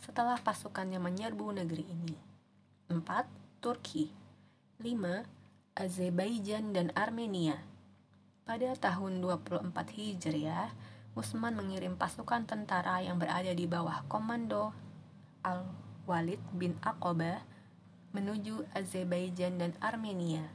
setelah 0.05 0.37
pasukannya 0.37 1.01
menyerbu 1.01 1.65
negeri 1.65 1.85
ini. 1.89 2.17
4. 2.93 3.65
Turki 3.65 4.13
5. 4.85 5.25
Azerbaijan 5.79 6.77
dan 6.77 6.93
Armenia 6.93 7.57
Pada 8.45 8.77
tahun 8.77 9.25
24 9.25 9.65
Hijriah, 9.97 10.73
Utsman 11.19 11.59
mengirim 11.59 11.99
pasukan 11.99 12.47
tentara 12.47 13.03
yang 13.03 13.19
berada 13.19 13.51
di 13.51 13.66
bawah 13.66 14.07
komando 14.07 14.71
Al-Walid 15.43 16.39
bin 16.55 16.79
Aqabah 16.79 17.43
menuju 18.14 18.62
Azerbaijan 18.71 19.59
dan 19.59 19.75
Armenia. 19.83 20.47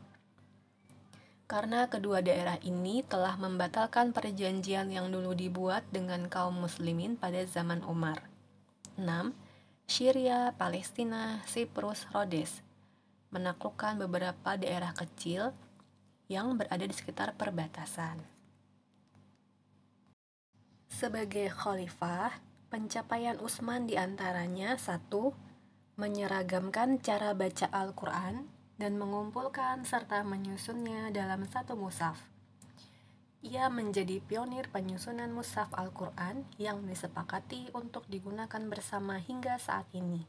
Karena 1.51 1.91
kedua 1.91 2.23
daerah 2.23 2.55
ini 2.63 3.03
telah 3.03 3.35
membatalkan 3.35 4.15
perjanjian 4.15 4.87
yang 4.87 5.11
dulu 5.11 5.35
dibuat 5.35 5.83
dengan 5.91 6.31
kaum 6.31 6.55
muslimin 6.63 7.19
pada 7.19 7.43
zaman 7.43 7.83
Umar. 7.83 8.23
6. 8.95 9.35
Syria, 9.83 10.55
Palestina, 10.55 11.43
Siprus, 11.43 12.07
Rhodes 12.15 12.63
menaklukkan 13.35 13.99
beberapa 13.99 14.55
daerah 14.55 14.95
kecil 14.95 15.51
yang 16.31 16.55
berada 16.55 16.87
di 16.87 16.95
sekitar 16.95 17.35
perbatasan. 17.35 18.32
Sebagai 20.93 21.49
khalifah, 21.49 22.37
pencapaian 22.69 23.41
Utsman 23.41 23.89
di 23.89 23.97
antaranya 23.97 24.77
satu, 24.77 25.33
menyeragamkan 25.97 27.01
cara 27.01 27.33
baca 27.33 27.65
Al-Quran 27.73 28.45
dan 28.77 29.01
mengumpulkan 29.01 29.89
serta 29.89 30.21
menyusunnya 30.21 31.09
dalam 31.09 31.49
satu 31.49 31.73
musaf. 31.73 32.21
Ia 33.41 33.73
menjadi 33.73 34.21
pionir 34.21 34.69
penyusunan 34.69 35.33
musaf 35.33 35.73
Al-Quran 35.73 36.45
yang 36.61 36.85
disepakati 36.85 37.73
untuk 37.73 38.05
digunakan 38.05 38.61
bersama 38.69 39.17
hingga 39.17 39.57
saat 39.57 39.89
ini. 39.97 40.21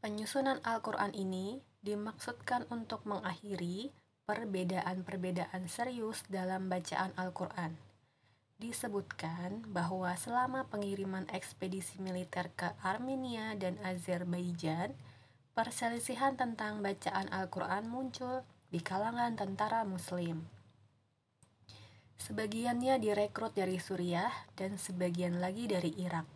Penyusunan 0.00 0.64
Al-Quran 0.64 1.12
ini 1.12 1.60
dimaksudkan 1.84 2.64
untuk 2.72 3.04
mengakhiri 3.04 3.92
perbedaan-perbedaan 4.24 5.68
serius 5.68 6.24
dalam 6.32 6.72
bacaan 6.72 7.12
Al-Quran 7.20 7.89
disebutkan 8.60 9.64
bahwa 9.72 10.12
selama 10.20 10.68
pengiriman 10.68 11.24
ekspedisi 11.32 11.96
militer 11.96 12.52
ke 12.52 12.76
Armenia 12.84 13.56
dan 13.56 13.80
Azerbaijan, 13.80 14.92
perselisihan 15.56 16.36
tentang 16.36 16.84
bacaan 16.84 17.32
Al-Quran 17.32 17.88
muncul 17.88 18.44
di 18.68 18.84
kalangan 18.84 19.34
tentara 19.34 19.82
Muslim. 19.88 20.44
Sebagiannya 22.20 23.00
direkrut 23.00 23.56
dari 23.56 23.80
Suriah 23.80 24.30
dan 24.54 24.76
sebagian 24.76 25.40
lagi 25.40 25.64
dari 25.64 25.96
Irak. 25.96 26.28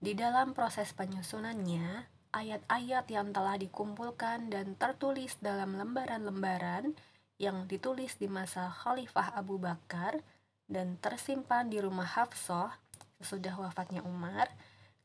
Di 0.00 0.16
dalam 0.16 0.56
proses 0.56 0.96
penyusunannya, 0.96 2.08
ayat-ayat 2.32 3.04
yang 3.12 3.36
telah 3.36 3.60
dikumpulkan 3.60 4.48
dan 4.48 4.72
tertulis 4.80 5.36
dalam 5.44 5.76
lembaran-lembaran 5.76 6.96
yang 7.36 7.68
ditulis 7.68 8.16
di 8.16 8.24
masa 8.24 8.72
Khalifah 8.72 9.36
Abu 9.36 9.60
Bakar 9.60 10.24
dan 10.70 10.94
tersimpan 11.02 11.66
di 11.66 11.82
rumah 11.82 12.06
Hafsah 12.06 12.78
sesudah 13.18 13.58
wafatnya 13.58 14.06
Umar, 14.06 14.48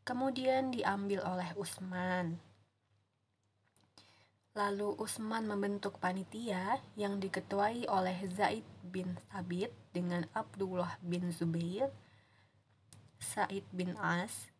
kemudian 0.05 0.69
diambil 0.69 1.25
oleh 1.25 1.49
Utsman. 1.57 2.37
Lalu 4.55 4.95
Utsman 4.95 5.49
membentuk 5.51 5.99
panitia 5.99 6.79
yang 6.95 7.19
diketuai 7.19 7.91
oleh 7.91 8.15
Zaid 8.31 8.63
bin 8.87 9.19
Thabit 9.27 9.73
dengan 9.91 10.23
Abdullah 10.31 10.95
bin 11.03 11.27
Zubair, 11.33 11.91
Said 13.19 13.67
bin 13.75 13.99
As, 13.99 14.53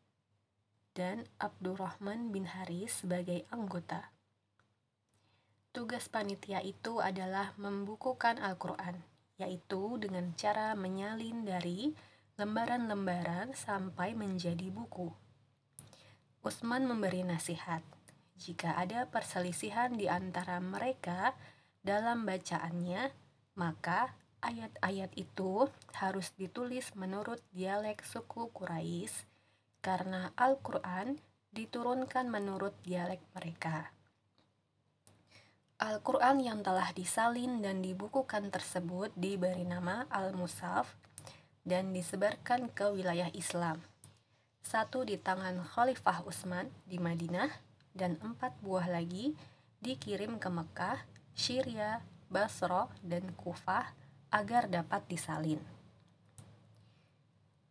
dan 0.98 1.30
Abdurrahman 1.40 2.36
bin 2.36 2.44
Haris 2.50 3.06
sebagai 3.06 3.48
anggota. 3.54 4.12
Tugas 5.72 6.12
panitia 6.12 6.60
itu 6.60 7.00
adalah 7.00 7.56
membukukan 7.56 8.40
Al-Quran 8.40 9.15
yaitu 9.36 10.00
dengan 10.00 10.32
cara 10.36 10.76
menyalin 10.76 11.44
dari 11.44 11.92
lembaran-lembaran 12.36 13.56
sampai 13.56 14.12
menjadi 14.12 14.68
buku. 14.72 15.12
Usman 16.44 16.86
memberi 16.86 17.24
nasihat, 17.24 17.82
jika 18.36 18.76
ada 18.76 19.08
perselisihan 19.08 19.96
di 19.96 20.12
antara 20.12 20.60
mereka 20.60 21.34
dalam 21.82 22.28
bacaannya, 22.28 23.10
maka 23.56 24.14
ayat-ayat 24.44 25.16
itu 25.16 25.72
harus 25.96 26.36
ditulis 26.36 26.92
menurut 26.94 27.42
dialek 27.56 28.04
suku 28.04 28.52
Quraisy 28.52 29.26
karena 29.80 30.36
Al-Quran 30.36 31.18
diturunkan 31.56 32.28
menurut 32.28 32.76
dialek 32.84 33.24
mereka. 33.32 33.95
Al-Quran 35.76 36.40
yang 36.40 36.64
telah 36.64 36.96
disalin 36.96 37.60
dan 37.60 37.84
dibukukan 37.84 38.48
tersebut 38.48 39.12
diberi 39.20 39.68
nama 39.68 40.08
Al-Musaf 40.08 40.96
dan 41.68 41.92
disebarkan 41.92 42.72
ke 42.72 42.96
wilayah 42.96 43.28
Islam. 43.36 43.84
Satu 44.64 45.04
di 45.04 45.20
tangan 45.20 45.60
Khalifah 45.68 46.24
Utsman 46.24 46.72
di 46.88 46.96
Madinah 46.96 47.52
dan 47.92 48.16
empat 48.24 48.56
buah 48.64 48.88
lagi 48.88 49.36
dikirim 49.84 50.40
ke 50.40 50.48
Mekah, 50.48 51.04
Syria, 51.36 52.00
Basra, 52.32 52.88
dan 53.04 53.36
Kufah 53.36 53.92
agar 54.32 54.72
dapat 54.72 55.04
disalin. 55.12 55.60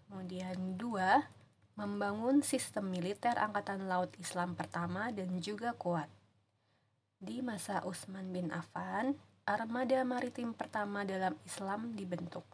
Kemudian 0.04 0.76
dua, 0.76 1.32
membangun 1.72 2.44
sistem 2.44 2.92
militer 2.92 3.40
Angkatan 3.40 3.88
Laut 3.88 4.12
Islam 4.20 4.52
pertama 4.52 5.08
dan 5.08 5.40
juga 5.40 5.72
kuat. 5.72 6.12
Di 7.24 7.40
masa 7.40 7.80
Utsman 7.88 8.36
bin 8.36 8.52
Affan, 8.52 9.16
armada 9.48 9.96
maritim 10.04 10.52
pertama 10.52 11.08
dalam 11.08 11.32
Islam 11.48 11.96
dibentuk. 11.96 12.44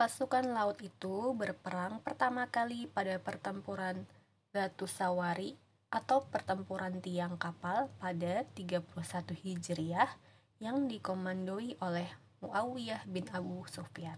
Pasukan 0.00 0.48
laut 0.56 0.80
itu 0.80 1.36
berperang 1.36 2.00
pertama 2.00 2.48
kali 2.48 2.88
pada 2.88 3.20
pertempuran 3.20 4.08
Batu 4.56 4.88
Sawari 4.88 5.52
atau 5.92 6.24
pertempuran 6.32 6.96
tiang 7.04 7.36
kapal 7.36 7.92
pada 8.00 8.48
31 8.56 8.88
Hijriah 9.36 10.08
yang 10.56 10.88
dikomandoi 10.88 11.76
oleh 11.84 12.08
Muawiyah 12.40 13.04
bin 13.04 13.28
Abu 13.36 13.68
Sufyan. 13.68 14.16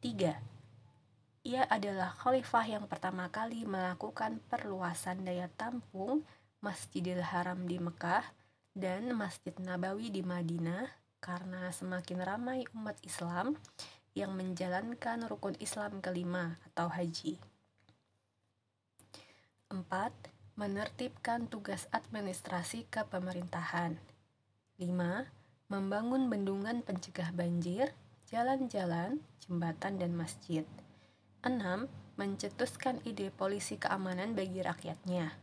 3. 0.00 0.40
Ia 1.52 1.68
adalah 1.68 2.16
khalifah 2.16 2.64
yang 2.64 2.88
pertama 2.88 3.28
kali 3.28 3.68
melakukan 3.68 4.40
perluasan 4.48 5.20
daya 5.28 5.52
tampung 5.52 6.24
Masjidil 6.62 7.18
Haram 7.26 7.66
di 7.66 7.82
Mekah 7.82 8.22
dan 8.70 9.10
Masjid 9.18 9.50
Nabawi 9.58 10.14
di 10.14 10.22
Madinah 10.22 10.86
karena 11.18 11.66
semakin 11.74 12.22
ramai 12.22 12.62
umat 12.70 13.02
Islam 13.02 13.58
yang 14.14 14.38
menjalankan 14.38 15.26
rukun 15.26 15.58
Islam 15.58 15.98
kelima 15.98 16.62
atau 16.70 16.86
haji. 16.86 17.34
4. 19.74 19.82
Menertibkan 20.54 21.50
tugas 21.50 21.90
administrasi 21.90 22.86
kepemerintahan. 22.94 23.98
5. 24.78 24.86
Membangun 25.66 26.30
bendungan 26.30 26.86
pencegah 26.86 27.34
banjir, 27.34 27.90
jalan-jalan, 28.30 29.18
jembatan, 29.42 29.98
dan 29.98 30.14
masjid. 30.14 30.62
6. 31.42 31.90
Mencetuskan 32.14 33.02
ide 33.02 33.34
polisi 33.34 33.82
keamanan 33.82 34.38
bagi 34.38 34.62
rakyatnya. 34.62 35.41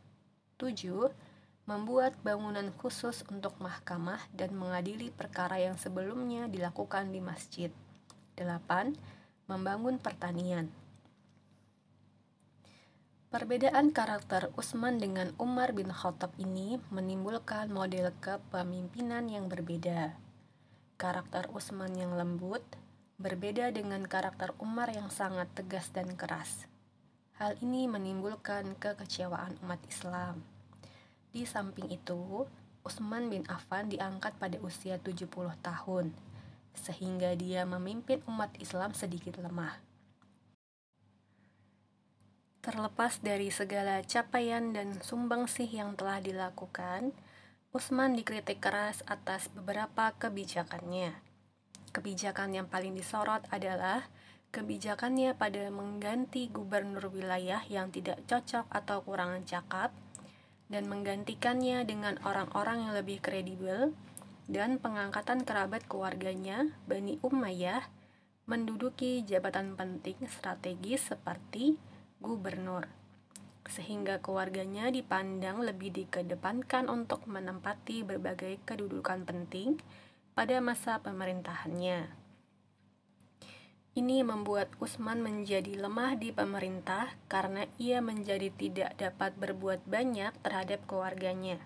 7. 0.60 1.08
Membuat 1.72 2.20
bangunan 2.20 2.68
khusus 2.76 3.24
untuk 3.32 3.56
mahkamah 3.64 4.20
dan 4.36 4.52
mengadili 4.52 5.08
perkara 5.08 5.56
yang 5.56 5.80
sebelumnya 5.80 6.52
dilakukan 6.52 7.16
di 7.16 7.24
masjid. 7.24 7.72
8. 8.36 9.00
Membangun 9.48 9.96
pertanian. 10.04 10.68
Perbedaan 13.32 13.96
karakter 13.96 14.52
Utsman 14.60 15.00
dengan 15.00 15.32
Umar 15.40 15.72
bin 15.72 15.96
Khattab 15.96 16.36
ini 16.36 16.76
menimbulkan 16.92 17.72
model 17.72 18.12
kepemimpinan 18.20 19.32
yang 19.32 19.48
berbeda. 19.48 20.20
Karakter 21.00 21.48
Utsman 21.56 21.96
yang 21.96 22.20
lembut 22.20 22.66
berbeda 23.16 23.72
dengan 23.72 24.04
karakter 24.04 24.52
Umar 24.60 24.92
yang 24.92 25.08
sangat 25.08 25.48
tegas 25.56 25.88
dan 25.96 26.20
keras. 26.20 26.68
Hal 27.40 27.56
ini 27.64 27.88
menimbulkan 27.88 28.76
kekecewaan 28.76 29.56
umat 29.64 29.80
Islam. 29.88 30.44
Di 31.32 31.48
samping 31.48 31.88
itu, 31.88 32.44
Utsman 32.84 33.32
bin 33.32 33.48
Affan 33.48 33.88
diangkat 33.88 34.36
pada 34.36 34.60
usia 34.60 35.00
70 35.00 35.32
tahun, 35.64 36.12
sehingga 36.76 37.32
dia 37.40 37.64
memimpin 37.64 38.20
umat 38.28 38.52
Islam 38.60 38.92
sedikit 38.92 39.40
lemah. 39.40 39.80
Terlepas 42.60 43.24
dari 43.24 43.48
segala 43.56 44.04
capaian 44.04 44.76
dan 44.76 45.00
sumbangsih 45.00 45.72
yang 45.72 45.96
telah 45.96 46.20
dilakukan, 46.20 47.16
Utsman 47.72 48.20
dikritik 48.20 48.60
keras 48.60 49.00
atas 49.08 49.48
beberapa 49.56 50.12
kebijakannya. 50.20 51.16
Kebijakan 51.96 52.52
yang 52.52 52.68
paling 52.68 53.00
disorot 53.00 53.48
adalah 53.48 54.12
kebijakannya 54.50 55.38
pada 55.38 55.70
mengganti 55.70 56.50
gubernur 56.50 57.14
wilayah 57.14 57.62
yang 57.70 57.94
tidak 57.94 58.26
cocok 58.26 58.66
atau 58.74 59.06
kurang 59.06 59.46
cakap 59.46 59.94
dan 60.70 60.90
menggantikannya 60.90 61.86
dengan 61.86 62.18
orang-orang 62.26 62.86
yang 62.86 62.94
lebih 62.98 63.22
kredibel 63.22 63.94
dan 64.50 64.82
pengangkatan 64.82 65.46
kerabat 65.46 65.86
keluarganya 65.86 66.74
Bani 66.90 67.22
Umayyah 67.22 67.86
menduduki 68.50 69.22
jabatan 69.22 69.78
penting 69.78 70.18
strategis 70.26 71.14
seperti 71.14 71.78
gubernur, 72.18 72.90
sehingga 73.70 74.18
keluarganya 74.18 74.90
dipandang 74.90 75.62
lebih 75.62 75.94
dikedepankan 75.94 76.90
untuk 76.90 77.30
menempati 77.30 78.02
berbagai 78.02 78.58
kedudukan 78.66 79.22
penting 79.22 79.78
pada 80.34 80.58
masa 80.66 80.98
pemerintahannya. 80.98 82.19
Ini 84.00 84.24
membuat 84.24 84.72
Usman 84.80 85.20
menjadi 85.20 85.76
lemah 85.76 86.16
di 86.16 86.32
pemerintah 86.32 87.20
karena 87.28 87.68
ia 87.76 88.00
menjadi 88.00 88.48
tidak 88.48 88.96
dapat 88.96 89.36
berbuat 89.36 89.84
banyak 89.84 90.40
terhadap 90.40 90.88
keluarganya. 90.88 91.60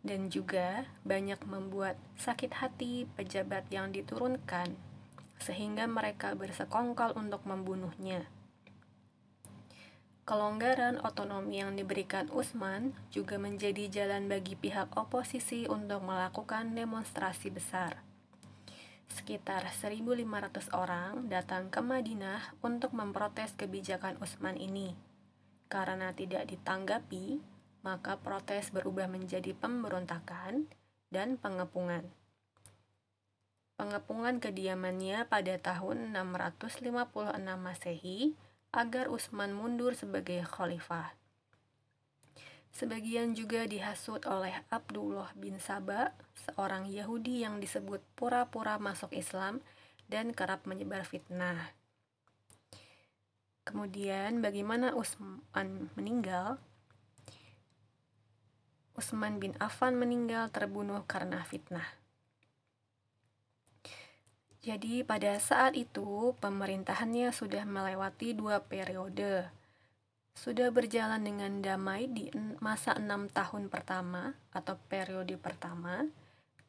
Dan 0.00 0.32
juga 0.32 0.88
banyak 1.04 1.36
membuat 1.44 2.00
sakit 2.16 2.64
hati 2.64 3.04
pejabat 3.12 3.68
yang 3.68 3.92
diturunkan, 3.92 4.72
sehingga 5.36 5.84
mereka 5.84 6.32
bersekongkol 6.32 7.12
untuk 7.20 7.44
membunuhnya. 7.44 8.24
Kelonggaran 10.24 10.96
otonomi 11.04 11.60
yang 11.60 11.76
diberikan 11.76 12.32
Usman 12.32 12.96
juga 13.12 13.36
menjadi 13.36 13.84
jalan 13.92 14.32
bagi 14.32 14.56
pihak 14.56 14.96
oposisi 14.96 15.68
untuk 15.68 16.08
melakukan 16.08 16.72
demonstrasi 16.72 17.52
besar 17.52 18.07
sekitar 19.12 19.66
1.500 19.66 20.72
orang 20.72 21.26
datang 21.26 21.68
ke 21.68 21.80
Madinah 21.82 22.56
untuk 22.62 22.94
memprotes 22.94 23.56
kebijakan 23.56 24.16
Utsman 24.22 24.54
ini. 24.54 24.94
Karena 25.68 26.14
tidak 26.16 26.48
ditanggapi, 26.48 27.42
maka 27.82 28.16
protes 28.22 28.70
berubah 28.72 29.10
menjadi 29.10 29.52
pemberontakan 29.52 30.70
dan 31.12 31.36
pengepungan. 31.36 32.06
Pengepungan 33.78 34.40
kediamannya 34.42 35.26
pada 35.26 35.54
tahun 35.58 36.10
656 36.14 36.94
Masehi 37.58 38.34
agar 38.70 39.10
Utsman 39.10 39.54
mundur 39.54 39.94
sebagai 39.98 40.42
khalifah. 40.46 41.17
Sebagian 42.72 43.34
juga 43.34 43.66
dihasut 43.66 44.22
oleh 44.28 44.54
Abdullah 44.70 45.32
bin 45.34 45.58
Saba, 45.58 46.14
seorang 46.46 46.86
Yahudi 46.86 47.42
yang 47.42 47.58
disebut 47.58 48.04
pura-pura 48.14 48.78
masuk 48.78 49.10
Islam 49.16 49.60
dan 50.06 50.32
kerap 50.32 50.64
menyebar 50.64 51.04
fitnah. 51.04 51.74
Kemudian 53.68 54.40
bagaimana 54.40 54.96
Utsman 54.96 55.92
meninggal? 55.92 56.56
Utsman 58.96 59.36
bin 59.36 59.52
Affan 59.60 59.94
meninggal 59.94 60.48
terbunuh 60.48 61.04
karena 61.04 61.44
fitnah. 61.44 61.86
Jadi 64.58 65.06
pada 65.06 65.38
saat 65.38 65.78
itu 65.78 66.34
pemerintahannya 66.42 67.30
sudah 67.30 67.62
melewati 67.62 68.34
dua 68.34 68.64
periode 68.64 69.57
sudah 70.38 70.70
berjalan 70.70 71.18
dengan 71.18 71.58
damai 71.58 72.06
di 72.06 72.30
masa 72.62 72.94
enam 72.94 73.26
tahun 73.26 73.66
pertama 73.66 74.38
atau 74.54 74.78
periode 74.86 75.34
pertama, 75.34 76.06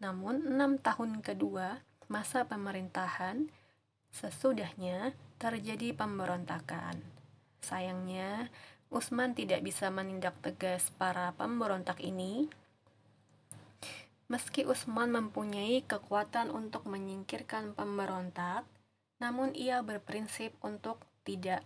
namun 0.01 0.41
enam 0.41 0.81
tahun 0.81 1.21
kedua 1.21 1.85
masa 2.09 2.49
pemerintahan 2.49 3.45
sesudahnya 4.09 5.13
terjadi 5.37 5.93
pemberontakan. 5.93 6.97
Sayangnya, 7.61 8.49
Usman 8.89 9.37
tidak 9.37 9.61
bisa 9.61 9.93
menindak 9.93 10.33
tegas 10.41 10.89
para 10.97 11.29
pemberontak 11.37 12.01
ini. 12.01 12.49
Meski 14.25 14.65
Usman 14.65 15.13
mempunyai 15.13 15.85
kekuatan 15.85 16.49
untuk 16.49 16.89
menyingkirkan 16.89 17.77
pemberontak, 17.77 18.65
namun 19.21 19.53
ia 19.53 19.85
berprinsip 19.85 20.57
untuk 20.65 21.05
tidak 21.21 21.61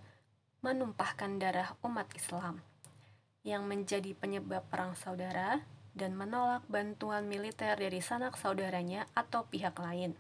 menumpahkan 0.64 1.44
darah 1.44 1.76
umat 1.84 2.08
Islam 2.16 2.64
yang 3.44 3.68
menjadi 3.68 4.16
penyebab 4.16 4.64
perang 4.72 4.96
saudara 4.96 5.60
dan 5.92 6.16
menolak 6.16 6.64
bantuan 6.72 7.28
militer 7.28 7.76
dari 7.76 8.00
sanak 8.00 8.40
saudaranya 8.40 9.06
atau 9.14 9.44
pihak 9.46 9.76
lain. 9.76 10.16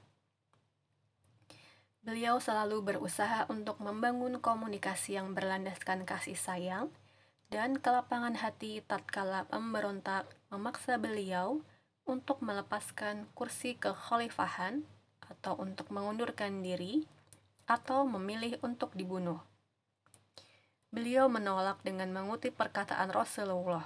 Beliau 2.03 2.43
selalu 2.43 2.83
berusaha 2.83 3.47
untuk 3.47 3.79
membangun 3.79 4.43
komunikasi 4.43 5.15
yang 5.15 5.31
berlandaskan 5.31 6.03
kasih 6.03 6.35
sayang 6.35 6.91
dan 7.47 7.79
kelapangan 7.79 8.35
hati 8.35 8.83
tatkala 8.83 9.47
pemberontak 9.47 10.27
memaksa 10.51 10.99
beliau 10.99 11.63
untuk 12.03 12.43
melepaskan 12.43 13.31
kursi 13.31 13.79
kekhalifahan 13.79 14.83
atau 15.23 15.55
untuk 15.55 15.87
mengundurkan 15.95 16.59
diri 16.59 17.07
atau 17.63 18.03
memilih 18.03 18.59
untuk 18.59 18.91
dibunuh. 18.99 19.39
Beliau 20.93 21.25
menolak 21.25 21.81
dengan 21.81 22.13
mengutip 22.13 22.53
perkataan 22.53 23.09
Rasulullah. 23.09 23.81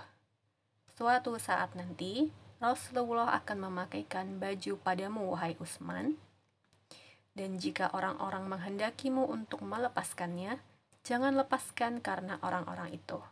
Suatu 0.91 1.39
saat 1.39 1.71
nanti, 1.71 2.35
Rasulullah 2.59 3.31
akan 3.31 3.71
memakaikan 3.71 4.35
baju 4.43 4.75
padamu, 4.83 5.31
wahai 5.31 5.55
Utsman. 5.55 6.19
Dan 7.31 7.63
jika 7.63 7.87
orang-orang 7.95 8.51
menghendakimu 8.51 9.23
untuk 9.23 9.63
melepaskannya, 9.63 10.59
jangan 11.07 11.39
lepaskan 11.39 12.03
karena 12.03 12.43
orang-orang 12.43 12.99
itu. 12.99 13.23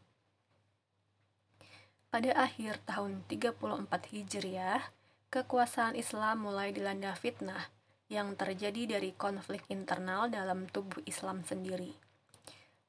Pada 2.07 2.31
akhir 2.31 2.79
tahun 2.87 3.27
34 3.27 3.91
Hijriah, 3.91 4.87
kekuasaan 5.27 5.99
Islam 5.99 6.47
mulai 6.47 6.71
dilanda 6.71 7.11
fitnah 7.11 7.67
yang 8.07 8.39
terjadi 8.39 8.95
dari 8.95 9.11
konflik 9.11 9.67
internal 9.67 10.31
dalam 10.31 10.63
tubuh 10.71 11.03
Islam 11.03 11.43
sendiri 11.43 12.04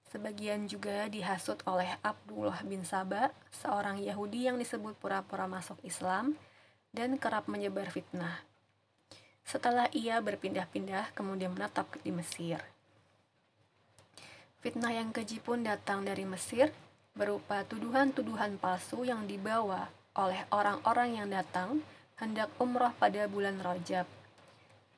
Sebagian 0.06 0.70
juga 0.70 1.10
dihasut 1.10 1.58
oleh 1.66 1.90
Abdullah 2.00 2.62
bin 2.62 2.86
Saba, 2.86 3.34
seorang 3.50 3.98
Yahudi 3.98 4.46
yang 4.46 4.54
disebut 4.56 4.94
pura-pura 5.02 5.50
masuk 5.50 5.76
Islam 5.82 6.38
dan 6.94 7.18
kerap 7.18 7.50
menyebar 7.50 7.90
fitnah. 7.90 8.46
Setelah 9.42 9.90
ia 9.90 10.22
berpindah-pindah 10.22 11.10
kemudian 11.14 11.54
menetap 11.54 11.90
di 12.06 12.14
Mesir. 12.14 12.62
Fitnah 14.62 14.94
yang 14.94 15.10
keji 15.14 15.38
pun 15.38 15.62
datang 15.62 16.02
dari 16.02 16.26
Mesir 16.26 16.70
berupa 17.14 17.62
tuduhan-tuduhan 17.66 18.58
palsu 18.58 19.06
yang 19.06 19.26
dibawa 19.26 19.90
oleh 20.18 20.42
orang-orang 20.50 21.18
yang 21.22 21.28
datang 21.30 21.84
hendak 22.16 22.48
umroh 22.56 22.90
pada 22.96 23.28
bulan 23.28 23.60
Rajab, 23.60 24.08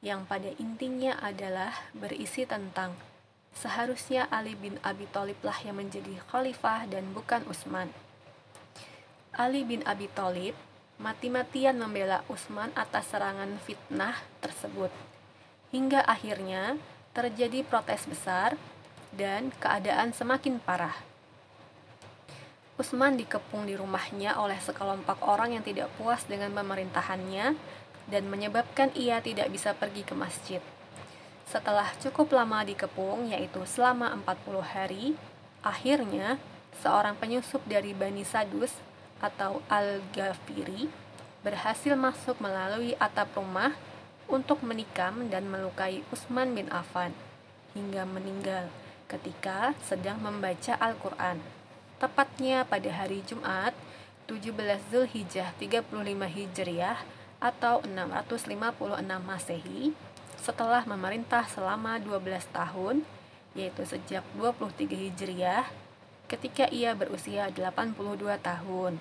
yang 0.00 0.22
pada 0.24 0.48
intinya 0.62 1.18
adalah 1.18 1.74
berisi 1.90 2.46
tentang 2.46 2.94
Seharusnya 3.58 4.30
Ali 4.30 4.54
bin 4.54 4.78
Abi 4.86 5.10
Thalib 5.10 5.42
lah 5.42 5.58
yang 5.66 5.82
menjadi 5.82 6.22
khalifah 6.30 6.86
dan 6.86 7.10
bukan 7.10 7.42
Utsman. 7.50 7.90
Ali 9.34 9.66
bin 9.66 9.82
Abi 9.82 10.06
Thalib 10.14 10.54
mati-matian 11.02 11.74
membela 11.74 12.22
Utsman 12.30 12.70
atas 12.78 13.10
serangan 13.10 13.58
fitnah 13.66 14.14
tersebut. 14.38 14.94
Hingga 15.74 16.06
akhirnya 16.06 16.78
terjadi 17.10 17.66
protes 17.66 18.06
besar 18.06 18.54
dan 19.10 19.50
keadaan 19.58 20.14
semakin 20.14 20.62
parah. 20.62 20.94
Utsman 22.78 23.18
dikepung 23.18 23.66
di 23.66 23.74
rumahnya 23.74 24.38
oleh 24.38 24.62
sekelompok 24.62 25.26
orang 25.26 25.58
yang 25.58 25.66
tidak 25.66 25.90
puas 25.98 26.22
dengan 26.30 26.54
pemerintahannya 26.54 27.58
dan 28.06 28.22
menyebabkan 28.30 28.94
ia 28.94 29.18
tidak 29.18 29.50
bisa 29.50 29.74
pergi 29.74 30.06
ke 30.06 30.14
masjid. 30.14 30.62
Setelah 31.48 31.88
cukup 31.96 32.36
lama 32.36 32.60
dikepung, 32.60 33.32
yaitu 33.32 33.64
selama 33.64 34.12
40 34.20 34.60
hari, 34.60 35.04
akhirnya 35.64 36.36
seorang 36.84 37.16
penyusup 37.16 37.64
dari 37.64 37.96
Bani 37.96 38.20
Sadus 38.20 38.76
atau 39.16 39.64
Al-Ghafiri 39.72 40.92
berhasil 41.40 41.96
masuk 41.96 42.36
melalui 42.44 42.92
atap 43.00 43.32
rumah 43.32 43.72
untuk 44.28 44.60
menikam 44.60 45.32
dan 45.32 45.48
melukai 45.48 46.04
Utsman 46.12 46.52
bin 46.52 46.68
Affan 46.68 47.16
hingga 47.72 48.04
meninggal 48.04 48.68
ketika 49.08 49.72
sedang 49.80 50.20
membaca 50.20 50.76
Al-Quran. 50.76 51.40
Tepatnya 51.96 52.68
pada 52.68 52.92
hari 52.92 53.24
Jumat 53.24 53.72
17 54.28 54.52
Zulhijjah 54.92 55.56
35 55.56 55.96
Hijriah 56.28 57.00
atau 57.40 57.80
656 57.88 58.52
Masehi 59.24 59.96
setelah 60.40 60.86
memerintah 60.86 61.46
selama 61.50 61.98
12 62.00 62.48
tahun, 62.54 63.02
yaitu 63.58 63.82
sejak 63.84 64.22
23 64.38 64.94
Hijriah, 64.94 65.66
ketika 66.28 66.68
ia 66.68 66.92
berusia 66.92 67.48
82 67.50 67.96
tahun. 68.38 69.00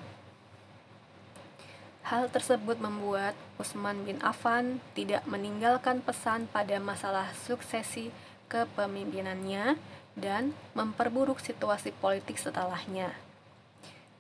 Hal 2.08 2.32
tersebut 2.32 2.80
membuat 2.80 3.36
Utsman 3.60 4.08
bin 4.08 4.24
Affan 4.24 4.80
tidak 4.96 5.28
meninggalkan 5.28 6.00
pesan 6.00 6.48
pada 6.48 6.80
masalah 6.80 7.36
suksesi 7.36 8.16
kepemimpinannya 8.48 9.76
dan 10.16 10.56
memperburuk 10.72 11.44
situasi 11.44 11.92
politik 11.92 12.40
setelahnya. 12.40 13.12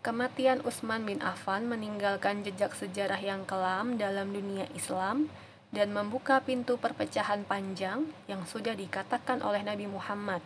Kematian 0.03 0.61
Utsman 0.67 1.07
bin 1.07 1.23
Affan 1.23 1.71
meninggalkan 1.71 2.43
jejak 2.43 2.75
sejarah 2.75 3.23
yang 3.23 3.47
kelam 3.47 3.95
dalam 3.95 4.35
dunia 4.35 4.67
Islam 4.75 5.31
dan 5.71 5.91
membuka 5.91 6.39
pintu 6.43 6.79
perpecahan 6.79 7.43
panjang 7.43 8.07
yang 8.31 8.47
sudah 8.47 8.75
dikatakan 8.75 9.43
oleh 9.43 9.63
Nabi 9.63 9.87
Muhammad 9.87 10.39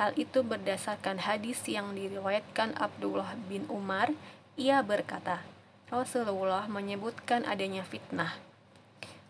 Hal 0.00 0.16
itu 0.16 0.40
berdasarkan 0.40 1.20
hadis 1.20 1.60
yang 1.68 1.92
diriwayatkan 1.92 2.80
Abdullah 2.80 3.36
bin 3.44 3.68
Umar. 3.68 4.08
Ia 4.56 4.80
berkata, 4.80 5.44
Rasulullah 5.92 6.64
menyebutkan 6.64 7.44
adanya 7.44 7.84
fitnah. 7.84 8.40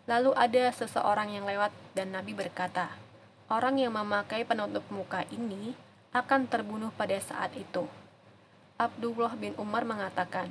Lalu 0.07 0.35
ada 0.39 0.71
seseorang 0.71 1.35
yang 1.35 1.47
lewat 1.47 1.75
dan 1.99 2.15
Nabi 2.15 2.35
berkata, 2.35 2.95
orang 3.51 3.83
yang 3.83 3.95
memakai 3.95 4.47
penutup 4.47 4.87
muka 4.95 5.27
ini 5.35 5.75
akan 6.15 6.47
terbunuh 6.47 6.95
pada 6.95 7.19
saat 7.19 7.51
itu. 7.59 7.87
Abdullah 8.79 9.35
bin 9.35 9.59
Umar 9.59 9.83
mengatakan, 9.83 10.51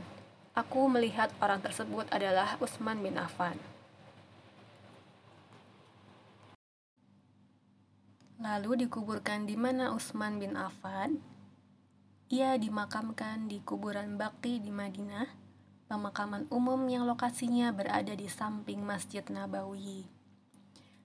Aku 0.51 0.91
melihat 0.91 1.31
orang 1.39 1.63
tersebut 1.63 2.03
adalah 2.11 2.59
Utsman 2.59 2.99
bin 2.99 3.15
Affan. 3.15 3.55
Lalu 8.41 8.89
dikuburkan 8.89 9.45
di 9.45 9.53
mana 9.53 9.93
Utsman 9.93 10.41
bin 10.41 10.57
Affan? 10.57 11.21
Ia 12.33 12.57
dimakamkan 12.57 13.45
di 13.45 13.61
kuburan 13.61 14.17
Baqi 14.17 14.57
di 14.57 14.73
Madinah, 14.73 15.29
pemakaman 15.85 16.49
umum 16.49 16.81
yang 16.89 17.05
lokasinya 17.05 17.69
berada 17.69 18.17
di 18.17 18.25
samping 18.25 18.81
Masjid 18.81 19.21
Nabawi. 19.29 20.09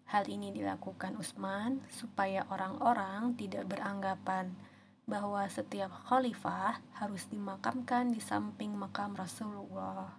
Hal 0.08 0.24
ini 0.32 0.48
dilakukan 0.48 1.20
Utsman 1.20 1.84
supaya 1.92 2.48
orang-orang 2.48 3.36
tidak 3.36 3.68
beranggapan 3.68 4.56
bahwa 5.04 5.44
setiap 5.52 5.92
khalifah 6.08 6.80
harus 6.96 7.28
dimakamkan 7.28 8.16
di 8.16 8.20
samping 8.24 8.72
makam 8.72 9.12
Rasulullah. 9.12 10.16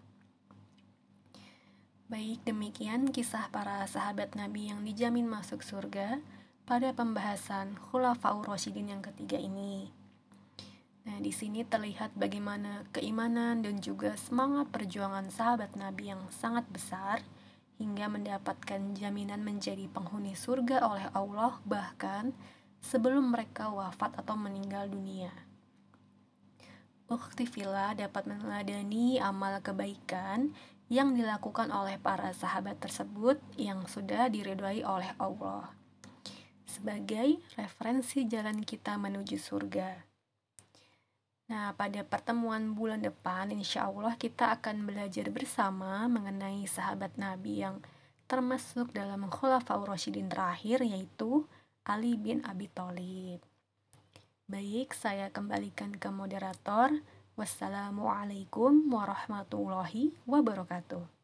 Baik, 2.13 2.45
demikian 2.45 3.09
kisah 3.09 3.49
para 3.49 3.81
sahabat 3.89 4.37
Nabi 4.37 4.69
yang 4.69 4.85
dijamin 4.85 5.25
masuk 5.25 5.65
surga 5.65 6.21
pada 6.67 6.91
pembahasan 6.91 7.79
Khulafaur 7.79 8.43
Rasyidin 8.43 8.91
yang 8.91 8.99
ketiga 8.99 9.39
ini. 9.39 9.87
Nah, 11.07 11.15
di 11.23 11.31
sini 11.31 11.63
terlihat 11.63 12.11
bagaimana 12.19 12.83
keimanan 12.91 13.63
dan 13.63 13.79
juga 13.79 14.19
semangat 14.19 14.67
perjuangan 14.75 15.31
sahabat 15.31 15.79
Nabi 15.79 16.11
yang 16.11 16.27
sangat 16.27 16.67
besar 16.67 17.23
hingga 17.79 18.11
mendapatkan 18.11 18.99
jaminan 18.99 19.47
menjadi 19.47 19.87
penghuni 19.87 20.35
surga 20.35 20.83
oleh 20.83 21.07
Allah 21.15 21.55
bahkan 21.63 22.35
sebelum 22.83 23.31
mereka 23.31 23.71
wafat 23.71 24.19
atau 24.19 24.35
meninggal 24.35 24.91
dunia. 24.91 25.31
Ukti 27.07 27.47
dapat 27.95 28.27
meneladani 28.27 29.23
amal 29.23 29.63
kebaikan 29.63 30.51
yang 30.91 31.15
dilakukan 31.15 31.71
oleh 31.71 31.95
para 31.95 32.35
sahabat 32.35 32.75
tersebut 32.83 33.39
yang 33.55 33.87
sudah 33.87 34.27
diridhoi 34.27 34.83
oleh 34.83 35.15
Allah 35.15 35.76
sebagai 36.67 37.39
referensi 37.55 38.27
jalan 38.27 38.61
kita 38.61 38.99
menuju 38.99 39.39
surga. 39.39 39.89
Nah, 41.47 41.71
pada 41.79 42.03
pertemuan 42.03 42.75
bulan 42.75 42.99
depan, 42.99 43.55
insya 43.55 43.87
Allah 43.87 44.19
kita 44.19 44.59
akan 44.59 44.83
belajar 44.83 45.31
bersama 45.31 46.03
mengenai 46.11 46.67
sahabat 46.67 47.15
Nabi 47.15 47.63
yang 47.63 47.79
termasuk 48.27 48.91
dalam 48.91 49.31
Khulafaur 49.31 49.87
Rasyidin 49.87 50.27
terakhir, 50.27 50.83
yaitu 50.83 51.47
Ali 51.87 52.19
bin 52.19 52.43
Abi 52.43 52.67
Thalib. 52.67 53.39
Baik, 54.43 54.91
saya 54.91 55.31
kembalikan 55.31 55.95
ke 55.95 56.11
moderator. 56.11 56.91
Wassalamualaikum 57.39 58.91
warahmatullahi 58.91 60.11
wabarakatuh. 60.27 61.16